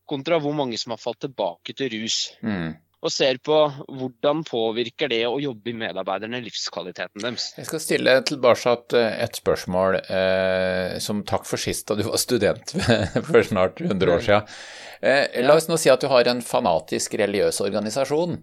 kontra 0.10 0.39
hvor 0.41 0.56
mange 0.58 0.79
som 0.82 0.95
har 0.95 1.01
falt 1.01 1.21
tilbake 1.25 1.75
til 1.77 1.91
rus. 1.93 2.17
Mm. 2.41 2.73
Og 3.03 3.11
ser 3.11 3.39
på 3.43 3.57
hvordan 3.91 4.45
påvirker 4.47 5.11
det 5.11 5.25
å 5.27 5.35
jobbe 5.41 5.73
i 5.73 5.75
medarbeiderne 5.75 6.39
livskvaliteten 6.45 7.25
deres. 7.25 7.49
Jeg 7.57 7.67
skal 7.67 7.83
stille 7.83 8.13
tilbake 8.29 9.03
et 9.03 9.39
spørsmål 9.41 9.99
eh, 9.99 10.95
som 11.03 11.19
takk 11.27 11.43
for 11.49 11.59
sist 11.59 11.89
da 11.89 11.99
du 11.99 12.05
var 12.07 12.21
student 12.21 12.75
for 13.27 13.43
snart 13.43 13.83
100 13.83 14.15
år 14.15 14.23
siden. 14.23 14.55
Eh, 15.03 15.43
la 15.43 15.57
oss 15.59 15.67
nå 15.67 15.75
si 15.81 15.91
at 15.91 15.99
du 15.99 16.07
har 16.11 16.31
en 16.31 16.39
fanatisk 16.45 17.17
religiøs 17.19 17.59
organisasjon. 17.65 18.39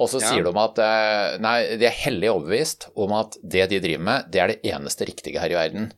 Og 0.00 0.08
så 0.08 0.22
ja. 0.22 0.30
sier 0.30 0.46
de 0.46 0.52
at 0.62 0.78
eh, 0.80 1.38
nei, 1.42 1.56
de 1.80 1.88
er 1.88 2.02
hellig 2.04 2.30
overbevist 2.32 2.88
om 2.94 3.12
at 3.18 3.36
det 3.42 3.66
de 3.72 3.82
driver 3.82 4.06
med, 4.06 4.30
det 4.32 4.44
er 4.44 4.54
det 4.54 4.72
eneste 4.72 5.10
riktige 5.10 5.42
her 5.42 5.52
i 5.52 5.58
verden. 5.58 5.90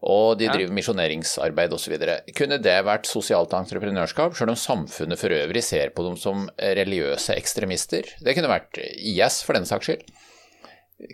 Og 0.00 0.38
de 0.40 0.48
driver 0.48 0.72
misjoneringsarbeid 0.72 1.74
osv. 1.76 1.94
Kunne 2.36 2.56
det 2.62 2.76
vært 2.86 3.08
sosialt 3.10 3.52
entreprenørskap, 3.56 4.32
selv 4.38 4.54
om 4.54 4.58
samfunnet 4.58 5.20
for 5.20 5.36
øvrig 5.36 5.62
ser 5.66 5.92
på 5.92 6.06
dem 6.06 6.16
som 6.16 6.46
religiøse 6.56 7.36
ekstremister? 7.36 8.08
Det 8.24 8.36
kunne 8.36 8.52
vært 8.52 8.80
IS, 8.80 9.42
for 9.44 9.58
den 9.58 9.68
saks 9.68 9.90
skyld. 9.90 10.06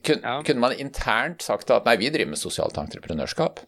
Kun, 0.06 0.22
ja. 0.22 0.38
Kunne 0.46 0.62
man 0.62 0.78
internt 0.78 1.42
sagt 1.46 1.70
at 1.74 1.86
nei, 1.86 1.96
vi 1.98 2.12
driver 2.14 2.34
med 2.34 2.40
sosialt 2.40 2.78
entreprenørskap? 2.78 3.62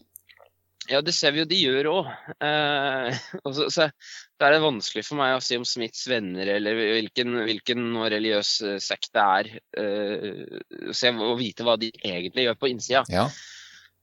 Ja, 0.88 1.02
det 1.04 1.12
ser 1.12 1.34
vi 1.34 1.42
jo 1.42 1.48
de 1.48 1.58
gjør 1.60 1.90
òg. 1.90 2.06
Eh, 2.46 3.18
så, 3.56 3.66
så, 3.74 3.88
det 4.40 4.48
er 4.48 4.62
vanskelig 4.62 5.04
for 5.04 5.20
meg 5.20 5.34
å 5.36 5.42
si 5.44 5.58
om 5.58 5.66
Smiths 5.68 6.06
venner 6.08 6.48
eller 6.54 6.78
hvilken, 6.78 7.42
hvilken 7.44 7.84
religiøs 8.14 8.52
eh, 8.64 8.78
sekt 8.82 9.10
det 9.18 9.26
er, 9.26 9.50
eh, 9.82 10.90
se, 10.96 11.12
å 11.12 11.34
vite 11.38 11.66
hva 11.66 11.76
de 11.80 11.90
egentlig 11.98 12.48
gjør 12.48 12.58
på 12.62 12.72
innsida. 12.72 13.04
Ja. 13.12 13.26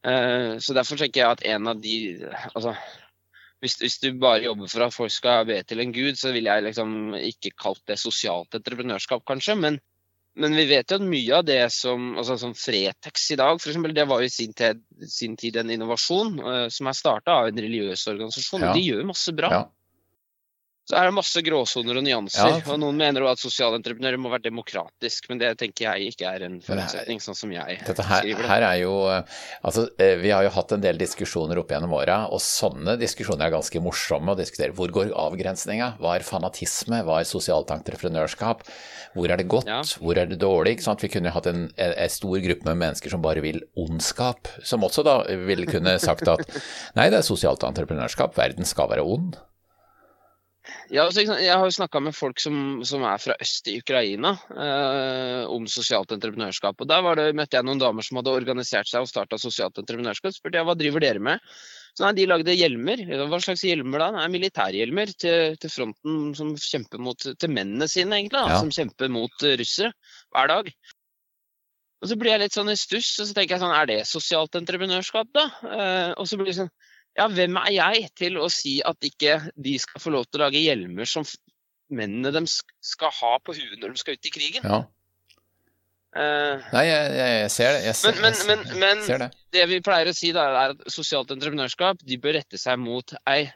Eh, 0.05 0.51
så 0.61 0.75
derfor 0.77 0.99
tenker 1.01 1.23
jeg 1.23 1.37
at 1.37 1.43
en 1.55 1.71
av 1.71 1.81
de 1.81 1.95
altså, 2.53 2.75
hvis, 3.63 3.79
hvis, 3.81 3.97
du 4.03 4.11
bare 4.21 4.43
jobber 4.45 4.69
for 4.69 4.85
at 4.85 4.93
folk 4.93 5.13
skal 5.13 5.47
be 5.49 5.57
til 5.65 5.81
en 5.81 5.93
gud, 5.95 6.19
så 6.19 6.33
ville 6.35 6.51
jeg 6.51 6.67
liksom 6.67 7.15
ikke 7.17 7.55
kalt 7.57 7.81
det 7.89 7.97
sosialt 8.01 8.57
entreprenørskap, 8.57 9.25
kanskje. 9.27 9.57
men 9.59 9.81
men 10.35 10.51
vi 10.51 10.65
vet 10.67 10.91
jo 10.91 10.97
at 10.99 11.03
mye 11.07 11.37
av 11.37 11.45
det 11.47 11.61
som 11.71 12.09
altså 12.19 12.35
som 12.35 12.51
Fretex 12.59 13.29
i 13.31 13.37
dag, 13.39 13.55
for 13.55 13.71
eksempel, 13.71 13.93
det 13.95 14.03
var 14.09 14.19
jo 14.19 14.27
i 14.27 14.33
sin, 14.33 14.51
tid, 14.51 14.81
sin 15.07 15.37
tid 15.39 15.55
en 15.61 15.71
innovasjon 15.71 16.33
uh, 16.43 16.65
som 16.67 16.89
er 16.91 16.97
starta 16.97 17.37
av 17.39 17.47
en 17.47 17.61
religiøs 17.63 18.03
organisasjon. 18.11 18.65
Ja. 18.67 18.73
De 18.75 18.83
gjør 18.83 19.07
masse 19.07 19.31
bra. 19.37 19.51
Ja. 19.53 19.61
Så 20.85 20.93
er 20.99 21.07
det 21.07 21.15
masse 21.17 21.41
gråsoner 21.41 21.97
og 21.97 22.03
nyanser. 22.05 22.51
Ja. 22.51 22.57
og 22.69 22.77
Noen 22.77 22.99
mener 22.99 23.23
jo 23.23 23.29
at 23.31 23.41
sosialentreprenører 23.41 24.21
må 24.21 24.29
være 24.29 24.45
demokratisk, 24.51 25.31
men 25.31 25.39
det 25.41 25.55
tenker 25.57 25.87
jeg 25.87 26.11
ikke 26.13 26.29
er 26.29 26.45
en 26.45 26.59
forutsetning, 26.61 27.21
sånn 27.23 27.37
som 27.37 27.53
jeg 27.55 27.79
her, 27.79 27.95
skriver 27.95 28.43
det. 28.43 28.49
Her 28.51 28.65
er 28.67 28.75
jo, 28.83 28.91
altså, 29.65 29.87
eh, 29.97 30.13
vi 30.21 30.29
har 30.29 30.45
jo 30.45 30.51
hatt 30.53 30.75
en 30.75 30.83
del 30.83 30.99
diskusjoner 31.01 31.57
opp 31.57 31.73
gjennom 31.73 31.95
åra, 31.97 32.19
og 32.29 32.43
sånne 32.43 32.99
diskusjoner 33.01 33.47
er 33.47 33.55
ganske 33.55 33.81
morsomme 33.81 34.35
å 34.35 34.37
diskutere. 34.37 34.75
Hvor 34.77 34.93
går 34.93 35.09
avgrensninga? 35.25 35.95
Hva 35.97 36.19
er 36.19 36.27
fanatisme? 36.27 37.01
Hva 37.07 37.17
er 37.23 37.31
sosialt 37.31 37.73
entreprenørskap? 37.73 38.61
Hvor 39.15 39.33
er 39.33 39.41
det 39.41 39.47
godt? 39.49 39.71
Ja. 39.71 39.81
Hvor 39.81 40.21
er 40.21 40.29
det 40.29 40.37
dårlig? 40.43 40.77
Sånn 40.85 41.01
Vi 41.01 41.09
kunne 41.11 41.33
hatt 41.33 41.49
en, 41.49 41.65
en, 41.81 42.13
stor 42.13 42.37
gruppe 42.45 42.69
med 42.69 42.79
mennesker 42.83 43.11
som 43.13 43.25
bare 43.25 43.41
vil 43.43 43.63
ondskap, 43.79 44.53
som 44.61 44.85
også 44.85 45.03
da 45.07 45.17
ville 45.49 45.65
kunne 45.69 45.97
sagt 46.03 46.29
at 46.29 46.45
nei, 46.97 47.09
det 47.09 47.23
er 47.23 47.27
sosialt 47.27 47.65
entreprenørskap, 47.65 48.37
verden 48.37 48.69
skal 48.69 48.93
være 48.93 49.09
ond. 49.17 49.41
Ja, 50.93 51.05
altså, 51.05 51.23
jeg 51.25 51.53
har 51.53 51.63
jo 51.65 51.73
snakka 51.73 52.01
med 52.03 52.15
folk 52.17 52.41
som, 52.41 52.81
som, 52.87 53.03
er 53.05 53.21
fra 53.21 53.35
øst 53.41 53.69
i 53.69 53.77
Ukraina 53.81 54.35
eh, 54.53 55.43
om 55.51 55.65
sosialt 55.69 56.13
entreprenørskap. 56.15 56.81
og 56.81 56.89
Der 56.89 57.07
det, 57.19 57.27
møtte 57.37 57.59
jeg 57.59 57.67
noen 57.67 57.81
damer 57.81 58.05
som 58.05 58.19
hadde 58.21 58.33
organisert 58.33 58.89
seg 58.89 59.05
og 59.05 59.09
starta 59.09 59.39
sosialt 59.41 59.77
entreprenørskap. 59.81 60.33
spurte 60.35 60.61
jeg 60.61 60.67
hva 60.67 60.77
driver 60.77 61.05
dere 61.05 61.23
med. 61.29 61.55
Så 61.95 62.03
nei, 62.03 62.13
De 62.17 62.27
lagde 62.27 62.57
hjelmer. 62.57 63.05
Hva 63.31 63.39
slags 63.43 63.63
hjelmer 63.65 64.03
da? 64.03 64.09
Nei, 64.17 64.27
Militærhjelmer 64.33 65.13
til, 65.15 65.55
til, 65.61 65.71
fronten 65.71 66.33
som 66.37 66.51
kjemper 66.59 67.01
mot, 67.01 67.23
til 67.23 67.53
mennene 67.53 67.87
sine, 67.91 68.19
egentlig. 68.19 68.35
Da, 68.41 68.57
ja. 68.57 68.61
Som 68.61 68.73
kjemper 68.75 69.11
mot 69.13 69.45
uh, 69.45 69.53
russere 69.61 69.93
hver 70.35 70.51
dag. 70.51 70.73
Og 72.03 72.09
Så 72.11 72.17
blir 72.19 72.35
jeg 72.35 72.43
litt 72.43 72.57
sånn 72.57 72.69
i 72.69 72.75
stuss, 72.77 73.13
og 73.23 73.29
så 73.29 73.33
tenker 73.33 73.55
jeg 73.55 73.63
sånn, 73.63 73.73
er 73.73 73.87
det 73.89 74.01
sosialt 74.05 74.57
entreprenørskap, 74.59 75.31
da? 75.33 75.45
Eh, 75.65 76.11
og 76.19 76.27
så 76.29 76.37
blir 76.37 76.51
det 76.51 76.59
sånn 76.59 76.73
ja, 77.15 77.27
hvem 77.31 77.59
er 77.61 77.71
jeg 77.75 78.09
til 78.19 78.39
å 78.41 78.49
si 78.51 78.77
at 78.85 79.07
ikke 79.07 79.39
de 79.55 79.77
skal 79.79 80.03
få 80.03 80.11
lov 80.15 80.27
til 80.27 80.41
å 80.41 80.47
lage 80.47 80.63
hjelmer 80.63 81.07
som 81.07 81.23
mennene 81.93 82.33
deres 82.33 82.59
skal 82.83 83.13
ha 83.21 83.37
på 83.45 83.55
huet 83.55 83.79
når 83.79 83.95
de 83.95 84.01
skal 84.01 84.17
ut 84.17 84.29
i 84.29 84.33
krigen? 84.33 84.67
Ja. 84.67 84.83
Uh, 86.15 86.63
Nei, 86.71 86.85
jeg, 86.87 87.15
jeg, 87.19 87.51
ser 87.51 87.73
det. 87.75 87.79
Jeg 87.89 87.99
ser, 87.99 88.19
men, 88.23 88.35
men, 88.47 88.61
men, 88.63 88.79
men 88.79 89.01
ser 89.03 89.19
det. 89.25 89.29
det. 89.51 89.65
vi 89.67 89.81
pleier 89.83 90.07
å 90.07 90.15
si, 90.15 90.31
da, 90.35 90.45
er 90.61 90.75
at 90.75 90.85
sosialt 90.91 91.33
entreprenørskap 91.35 92.03
de 92.07 92.17
bør 92.23 92.37
rette 92.37 92.59
seg 92.59 92.79
mot 92.79 93.15
ei 93.27 93.49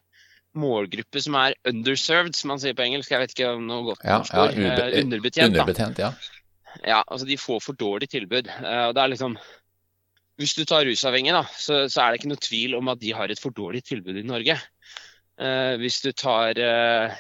målgruppe 0.59 1.21
som 1.23 1.37
er 1.39 1.55
underserved, 1.69 2.35
som 2.35 2.51
man 2.51 2.59
sier 2.59 2.75
på 2.75 2.83
engelsk. 2.83 3.13
Jeg 3.13 3.23
vet 3.23 3.35
ikke 3.35 3.53
om 3.53 3.63
noe 3.69 3.85
godt 3.91 4.03
norsk 4.03 4.35
ja, 4.35 4.49
ja, 4.49 4.49
ord. 4.49 4.83
Uh, 4.83 4.99
underbetjent. 5.05 5.53
underbetjent 5.53 6.03
ja. 6.03 6.11
ja, 6.83 6.99
altså 7.05 7.29
de 7.29 7.39
får 7.39 7.63
for 7.63 7.79
dårlig 7.79 8.11
tilbud. 8.11 8.51
Uh, 8.59 8.89
og 8.89 8.97
det 8.97 9.05
er 9.05 9.13
liksom 9.15 9.39
hvis 10.39 10.55
du 10.55 10.63
tar 10.67 10.87
rusavhengige, 10.87 11.35
da, 11.35 11.43
så, 11.51 11.83
så, 11.91 12.01
er 12.01 12.13
det 12.13 12.21
ikke 12.21 12.31
noe 12.31 12.45
tvil 12.45 12.77
om 12.77 12.93
at 12.93 13.01
de 13.01 13.11
har 13.15 13.31
et 13.31 13.41
for 13.41 13.55
dårlig 13.55 13.83
tilbud 13.87 14.21
i 14.21 14.27
Norge. 14.27 14.55
Uh, 15.39 15.75
hvis 15.79 15.99
du 16.03 16.13
tar 16.15 16.55
uh, 16.59 17.19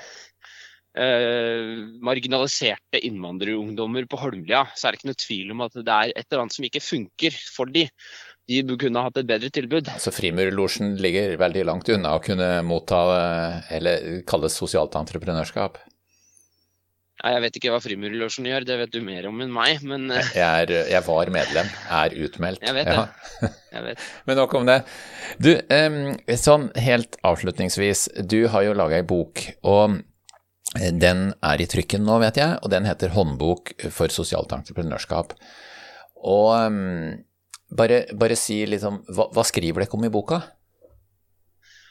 uh, 0.95 1.75
marginaliserte 2.03 3.01
innvandrerungdommer 3.09 4.07
på 4.07 4.21
Holmlia, 4.23 4.65
så 4.71 4.87
er 4.87 4.95
det 4.95 5.01
ikke 5.01 5.11
noe 5.11 5.21
tvil 5.25 5.53
om 5.55 5.67
at 5.67 5.75
det 5.75 5.95
er 5.97 6.13
et 6.13 6.25
eller 6.29 6.45
annet 6.45 6.55
som 6.55 6.67
ikke 6.69 6.83
funker 6.83 7.39
for 7.51 7.71
de. 7.75 7.89
De 8.49 8.63
kunne 8.81 9.03
hatt 9.05 9.19
et 9.21 9.27
bedre 9.29 9.51
tilbud. 9.53 9.91
Så 10.01 10.15
Frimurlosjen 10.15 10.95
ligger 10.97 11.35
veldig 11.37 11.67
langt 11.69 11.91
unna 11.93 12.15
å 12.17 12.23
kunne 12.23 12.47
motta 12.65 13.03
eller 13.75 14.23
kalles 14.27 14.55
sosialt 14.57 14.95
entreprenørskap? 14.97 15.77
Jeg 17.19 17.41
vet 17.43 17.57
ikke 17.59 17.71
hva 17.73 17.81
Frimurlosjen 17.83 18.45
gjør, 18.47 18.65
det 18.67 18.75
vet 18.79 18.91
du 18.93 19.01
mer 19.03 19.25
om 19.27 19.41
enn 19.43 19.51
meg, 19.51 19.81
men 19.83 20.07
eh, 20.15 20.27
jeg, 20.37 20.67
er, 20.69 20.71
jeg 20.87 21.03
var 21.03 21.31
medlem, 21.35 21.71
er 21.91 22.13
utmeldt. 22.25 22.63
Jeg 22.63 22.75
vet 22.77 22.87
det. 22.87 22.93
Ja. 22.95 23.49
Jeg 23.73 23.85
vet. 23.89 24.05
men 24.29 24.39
nok 24.39 24.55
om 24.55 24.69
det. 24.69 24.77
Du, 25.35 25.49
sånn 26.39 26.69
helt 26.79 27.17
avslutningsvis, 27.27 28.05
du 28.23 28.39
har 28.53 28.63
jo 28.69 28.77
laga 28.79 29.01
ei 29.01 29.07
bok, 29.07 29.43
og 29.67 29.97
eh, 30.79 30.93
den 30.95 31.33
er 31.43 31.59
i 31.59 31.67
trykken 31.67 32.07
nå, 32.07 32.21
vet 32.23 32.39
jeg, 32.39 32.55
og 32.63 32.71
den 32.71 32.87
heter 32.87 33.11
'Håndbok 33.11 33.75
for 33.91 34.15
sosialt 34.15 34.55
entreprenørskap'. 34.55 35.35
Og 36.29 36.47
bare, 37.79 37.99
bare 38.15 38.39
si 38.39 38.61
liksom, 38.67 39.03
hva, 39.11 39.27
hva 39.35 39.43
skriver 39.47 39.83
dere 39.83 39.99
om 39.99 40.07
i 40.07 40.13
boka? 40.13 40.39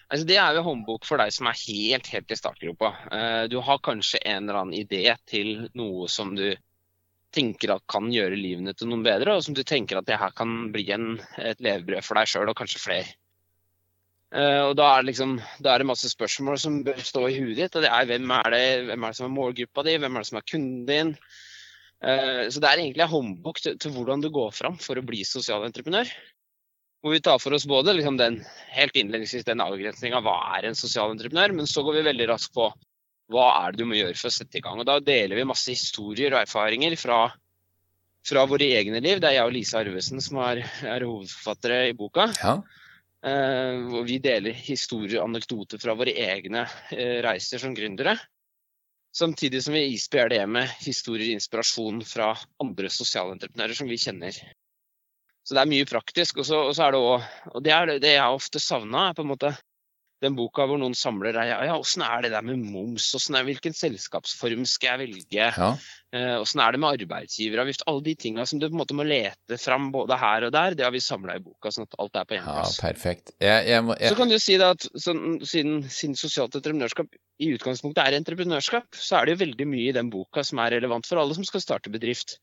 Altså, 0.09 0.25
det 0.25 0.39
er 0.41 0.57
jo 0.57 0.65
håndbok 0.65 1.05
for 1.05 1.21
deg 1.21 1.33
som 1.37 1.51
er 1.51 1.59
helt, 1.67 2.09
helt 2.09 2.33
i 2.33 2.39
startgropa. 2.39 2.93
Uh, 3.13 3.45
du 3.53 3.59
har 3.65 3.83
kanskje 3.85 4.23
en 4.25 4.47
eller 4.47 4.63
annen 4.63 4.79
idé 4.79 5.05
til 5.29 5.69
noe 5.77 6.09
som 6.09 6.33
du 6.37 6.49
tenker 7.35 7.75
at 7.75 7.85
kan 7.93 8.09
gjøre 8.09 8.39
livene 8.41 8.73
til 8.73 8.89
noen 8.89 9.05
bedre, 9.05 9.37
og 9.37 9.45
som 9.45 9.57
du 9.57 9.61
tenker 9.69 10.01
at 10.01 10.09
det 10.09 10.17
her 10.21 10.33
kan 10.37 10.71
bli 10.73 10.87
en, 10.95 11.19
et 11.37 11.61
levebrød 11.61 12.07
for 12.07 12.17
deg 12.17 12.31
sjøl 12.31 12.49
og 12.49 12.57
kanskje 12.57 12.81
flere. 12.81 13.11
Uh, 14.33 14.71
og 14.71 14.75
da 14.77 14.87
er, 14.95 15.05
det 15.05 15.11
liksom, 15.11 15.37
da 15.65 15.75
er 15.75 15.81
det 15.81 15.89
masse 15.89 16.09
spørsmål 16.13 16.59
som 16.61 16.81
bør 16.85 17.05
stå 17.05 17.27
i 17.29 17.37
huet 17.37 17.57
ditt. 17.61 17.77
og 17.77 17.85
det 17.85 17.93
er 17.93 18.09
Hvem 18.09 18.33
er 18.39 18.51
det, 18.53 18.65
hvem 18.89 19.05
er 19.05 19.13
det 19.13 19.21
som 19.21 19.29
er 19.29 19.37
målgruppa 19.37 19.85
di, 19.87 19.99
hvem 20.01 20.17
er 20.17 20.25
det 20.25 20.31
som 20.31 20.41
er 20.41 20.49
kunden 20.49 20.83
din? 20.89 21.15
Uh, 22.01 22.49
så 22.49 22.61
det 22.65 22.69
er 22.69 22.81
egentlig 22.81 23.05
en 23.05 23.13
håndbok 23.13 23.61
til, 23.61 23.79
til, 23.81 23.93
hvordan 23.93 24.25
du 24.25 24.33
går 24.33 24.53
fram 24.57 24.81
for 24.81 24.97
å 24.97 25.05
bli 25.05 25.21
sosialentreprenør. 25.29 26.13
Hvor 27.03 27.15
vi 27.15 27.23
tar 27.23 27.39
for 27.39 27.55
oss 27.55 27.67
både 27.69 27.95
liksom 27.95 28.17
den 28.19 28.41
helt 28.75 28.97
innledningsvis 28.99 29.47
den 29.47 29.63
avgrensninga 29.63 30.21
hva 30.25 30.39
er 30.57 30.67
en 30.67 30.79
sosial 30.79 31.13
entreprenør, 31.15 31.55
men 31.61 31.69
så 31.71 31.85
går 31.87 32.01
vi 32.01 32.07
veldig 32.09 32.27
raskt 32.33 32.55
på 32.57 32.73
hva 33.33 33.49
er 33.61 33.75
det 33.75 33.83
du 33.83 33.89
må 33.91 33.99
gjøre 33.99 34.17
for 34.19 34.31
å 34.31 34.35
sette 34.35 34.59
i 34.59 34.65
gang. 34.65 34.81
Og 34.81 34.89
Da 34.89 34.99
deler 35.05 35.39
vi 35.39 35.47
masse 35.47 35.71
historier 35.71 36.35
og 36.35 36.43
erfaringer 36.43 36.97
fra, 36.99 37.21
fra 38.27 38.45
våre 38.51 38.71
egne 38.81 39.03
liv. 39.05 39.21
Det 39.21 39.31
er 39.31 39.39
jeg 39.39 39.51
og 39.51 39.55
Lise 39.55 39.79
Arvesen 39.79 40.25
som 40.25 40.41
er, 40.43 40.65
er 40.83 41.07
hovedforfattere 41.07 41.85
i 41.91 41.97
boka. 41.99 42.29
Ja. 42.41 42.59
Uh, 43.19 43.99
vi 44.07 44.21
deler 44.23 44.55
historier 44.55 45.19
og 45.19 45.33
anekdoter 45.33 45.81
fra 45.83 45.97
våre 45.99 46.15
egne 46.15 46.65
uh, 46.65 47.17
reiser 47.27 47.63
som 47.63 47.75
gründere. 47.77 48.15
Samtidig 49.15 49.63
som 49.65 49.75
vi 49.75 49.89
isbjer 49.95 50.31
det 50.31 50.45
med 50.47 50.71
historier 50.85 51.33
og 51.33 51.39
inspirasjon 51.41 52.03
fra 52.07 52.33
andre 52.63 52.91
sosialentreprenører 52.93 53.75
som 53.75 53.89
vi 53.91 53.99
kjenner 53.99 54.37
så 55.49 55.57
det 55.57 55.63
er 55.63 55.71
mye 55.71 55.89
praktisk. 55.89 56.43
Og 56.43 56.45
så, 56.45 56.61
og 56.69 56.75
så 56.77 56.85
er 56.85 56.93
det 56.93 57.01
også, 57.01 57.49
og 57.55 57.65
det 57.65 57.73
er 57.73 57.93
det 58.05 58.13
jeg 58.19 58.37
ofte 58.37 58.61
savna, 58.61 59.09
på 59.17 59.25
en 59.25 59.31
måte 59.31 59.55
den 60.21 60.35
boka 60.37 60.67
hvor 60.69 60.81
noen 60.81 60.97
samler 60.99 61.33
deg. 61.33 61.49
Ja, 61.49 61.77
åssen 61.79 62.05
er 62.05 62.27
det 62.27 62.33
der 62.35 62.45
med 62.45 62.61
moms? 62.61 63.07
Er, 63.17 63.47
hvilken 63.47 63.77
selskapsform 63.77 64.67
skal 64.69 64.99
jeg 64.99 65.03
velge? 65.07 65.49
Ja. 65.49 65.71
Åssen 66.09 66.63
er 66.65 66.73
det 66.73 66.79
med 66.81 67.03
arbeidsgiveravgift? 67.03 67.83
Alle 67.91 68.01
de 68.07 68.15
tinga 68.17 68.47
som 68.49 68.61
du 68.61 68.65
på 68.65 68.73
en 68.73 68.81
måte 68.81 68.97
må 68.97 69.05
lete 69.05 69.59
fram 69.61 69.91
både 69.93 70.17
her 70.17 70.47
og 70.47 70.53
der, 70.55 70.77
det 70.79 70.87
har 70.87 70.93
vi 70.95 71.03
samla 71.05 71.35
i 71.37 71.43
boka, 71.45 71.69
sånn 71.75 71.85
at 71.85 71.97
alt 72.01 72.17
er 72.17 72.29
på 72.29 72.37
én 72.39 72.47
Ja, 72.47 72.63
perfekt. 72.81 73.35
Jeg, 73.45 73.67
jeg 73.69 73.85
må, 73.85 73.97
jeg, 74.01 74.15
Så 74.15 74.17
kan 74.17 74.33
du 74.33 74.39
si 74.41 74.57
at 74.65 74.87
sånn, 75.05 75.21
siden, 75.45 75.83
siden 75.93 76.17
sosialt 76.17 76.57
entreprenørskap 76.57 77.13
i 77.45 77.51
utgangspunktet 77.55 78.01
er 78.03 78.17
entreprenørskap, 78.17 78.89
så 78.97 79.19
er 79.19 79.29
det 79.29 79.35
jo 79.37 79.43
veldig 79.45 79.67
mye 79.69 79.91
i 79.91 79.95
den 79.99 80.09
boka 80.15 80.43
som 80.47 80.63
er 80.65 80.73
relevant 80.79 81.07
for 81.07 81.21
alle 81.21 81.37
som 81.37 81.45
skal 81.47 81.63
starte 81.63 81.93
bedrift. 81.93 82.39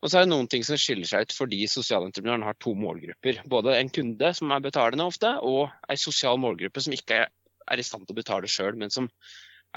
Og 0.00 0.08
så 0.08 0.18
er 0.18 0.24
det 0.24 0.32
noen 0.32 0.48
ting 0.50 0.64
som 0.66 0.80
skiller 0.80 1.06
seg 1.10 1.28
ut 1.28 1.36
fordi 1.36 1.60
sosialentreprenøren 1.70 2.46
har 2.48 2.56
to 2.58 2.72
målgrupper. 2.78 3.44
Både 3.52 3.76
en 3.76 3.92
kunde 3.92 4.32
som 4.38 4.56
er 4.56 4.64
betalende 4.64 5.06
ofte, 5.12 5.36
og 5.44 5.68
ei 5.92 6.00
sosial 6.00 6.40
målgruppe 6.40 6.82
som 6.82 6.96
ikke 6.96 7.26
er 7.28 7.78
i 7.78 7.86
stand 7.86 8.08
til 8.08 8.16
å 8.16 8.22
betale 8.22 8.48
sjøl, 8.50 8.80
men 8.80 8.90
som 8.90 9.12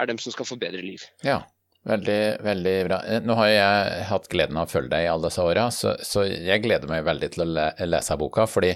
er 0.00 0.08
dem 0.10 0.18
som 0.18 0.34
skal 0.34 0.48
få 0.48 0.58
bedre 0.58 0.82
liv. 0.82 1.04
Ja, 1.22 1.44
veldig, 1.88 2.18
veldig 2.44 2.74
bra. 2.88 2.98
Eh, 3.06 3.20
Nå 3.24 3.36
har 3.38 3.48
jeg 3.52 4.04
hatt 4.10 4.28
gleden 4.32 4.56
av 4.60 4.68
å 4.68 4.72
følge 4.72 4.92
deg 4.94 5.06
i 5.06 5.10
alle 5.12 5.28
disse 5.30 5.44
åra, 5.44 5.66
så, 5.74 5.94
så 6.04 6.24
jeg 6.28 6.62
gleder 6.64 6.90
meg 6.90 7.04
veldig 7.06 7.30
til 7.34 7.44
å 7.44 7.48
le, 7.50 7.66
lese 7.88 8.16
boka, 8.20 8.46
fordi 8.50 8.74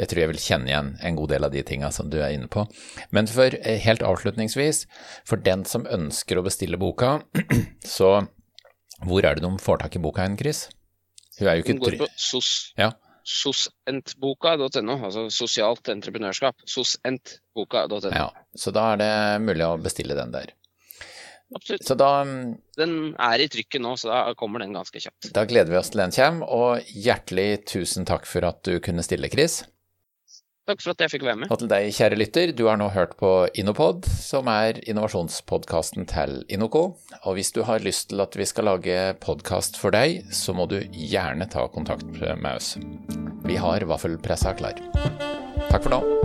jeg 0.00 0.08
tror 0.08 0.22
jeg 0.22 0.30
vil 0.30 0.40
kjenne 0.40 0.70
igjen 0.70 0.86
en 1.04 1.16
god 1.18 1.32
del 1.34 1.44
av 1.44 1.52
de 1.52 1.62
tinga 1.68 1.90
som 1.92 2.08
du 2.08 2.16
er 2.24 2.32
inne 2.32 2.48
på. 2.48 2.64
Men 3.12 3.28
for 3.28 3.52
eh, 3.60 3.76
helt 3.84 4.04
avslutningsvis, 4.08 4.86
for 5.28 5.36
den 5.44 5.66
som 5.68 5.84
ønsker 5.84 6.40
å 6.40 6.44
bestille 6.46 6.80
boka, 6.80 7.18
så 7.96 8.14
hvor 9.02 9.26
er 9.26 9.36
det 9.36 9.42
de 9.44 9.50
får 9.60 9.82
tak 9.82 9.96
i 9.98 10.02
boka 10.02 10.24
hen, 10.24 10.38
Chris? 10.40 10.66
Hun 11.38 11.48
er 11.50 11.58
jo 11.58 11.64
ikke 11.64 11.74
Den 11.74 11.82
går 11.84 11.96
på 12.04 12.08
sos, 12.20 12.48
Ja. 12.78 12.92
sosentboka.no, 13.26 14.94
altså 15.06 15.26
sosialt 15.32 15.88
entreprenørskap. 15.92 16.56
Sosentboka.no. 16.68 18.10
Ja, 18.14 18.28
så 18.58 18.72
da 18.74 18.92
er 18.94 19.00
det 19.02 19.10
mulig 19.44 19.66
å 19.66 19.76
bestille 19.82 20.16
den 20.18 20.32
der. 20.34 20.52
Absolutt. 21.54 21.84
Så 21.84 21.96
da, 21.98 22.22
mm, 22.24 22.56
Den 22.76 22.94
er 23.20 23.42
i 23.42 23.48
trykket 23.52 23.82
nå, 23.84 23.96
så 24.00 24.08
da 24.08 24.34
kommer 24.38 24.64
den 24.64 24.72
ganske 24.72 25.00
kjapt. 25.00 25.32
da 25.32 25.44
gleder 25.44 25.70
vi 25.70 25.76
oss 25.80 25.92
til 25.92 26.00
den 26.00 26.14
kommer, 26.16 26.48
og 26.48 26.80
hjertelig 26.88 27.64
tusen 27.68 28.08
takk 28.08 28.26
for 28.26 28.44
at 28.48 28.62
du 28.64 28.78
kunne 28.80 29.04
stille, 29.04 29.28
Chris. 29.28 29.62
Takk 30.62 30.78
for 30.78 30.94
at 30.94 31.00
jeg 31.02 31.10
fikk 31.16 31.24
være 31.26 31.40
med. 31.40 31.50
Og 31.50 31.58
til 31.58 31.70
deg, 31.72 31.88
kjære 31.90 32.18
lytter, 32.20 32.52
du 32.54 32.68
har 32.68 32.78
nå 32.78 32.86
hørt 32.94 33.16
på 33.18 33.48
Innopod, 33.58 34.06
som 34.06 34.46
er 34.46 34.78
innovasjonspodkasten 34.86 36.06
til 36.06 36.44
Inoco. 36.48 36.84
Og 37.24 37.34
hvis 37.34 37.50
du 37.50 37.64
har 37.66 37.82
lyst 37.82 38.12
til 38.12 38.22
at 38.22 38.38
vi 38.38 38.46
skal 38.46 38.70
lage 38.70 39.16
podkast 39.18 39.80
for 39.82 39.90
deg, 39.90 40.22
så 40.30 40.54
må 40.54 40.68
du 40.70 40.78
gjerne 40.94 41.50
ta 41.50 41.66
kontakt 41.66 42.06
med 42.14 42.52
oss. 42.54 42.76
Vi 43.42 43.58
har 43.58 43.90
vaffelpressa 43.90 44.54
klar. 44.54 44.78
Takk 45.66 45.82
for 45.82 45.96
nå. 45.98 46.21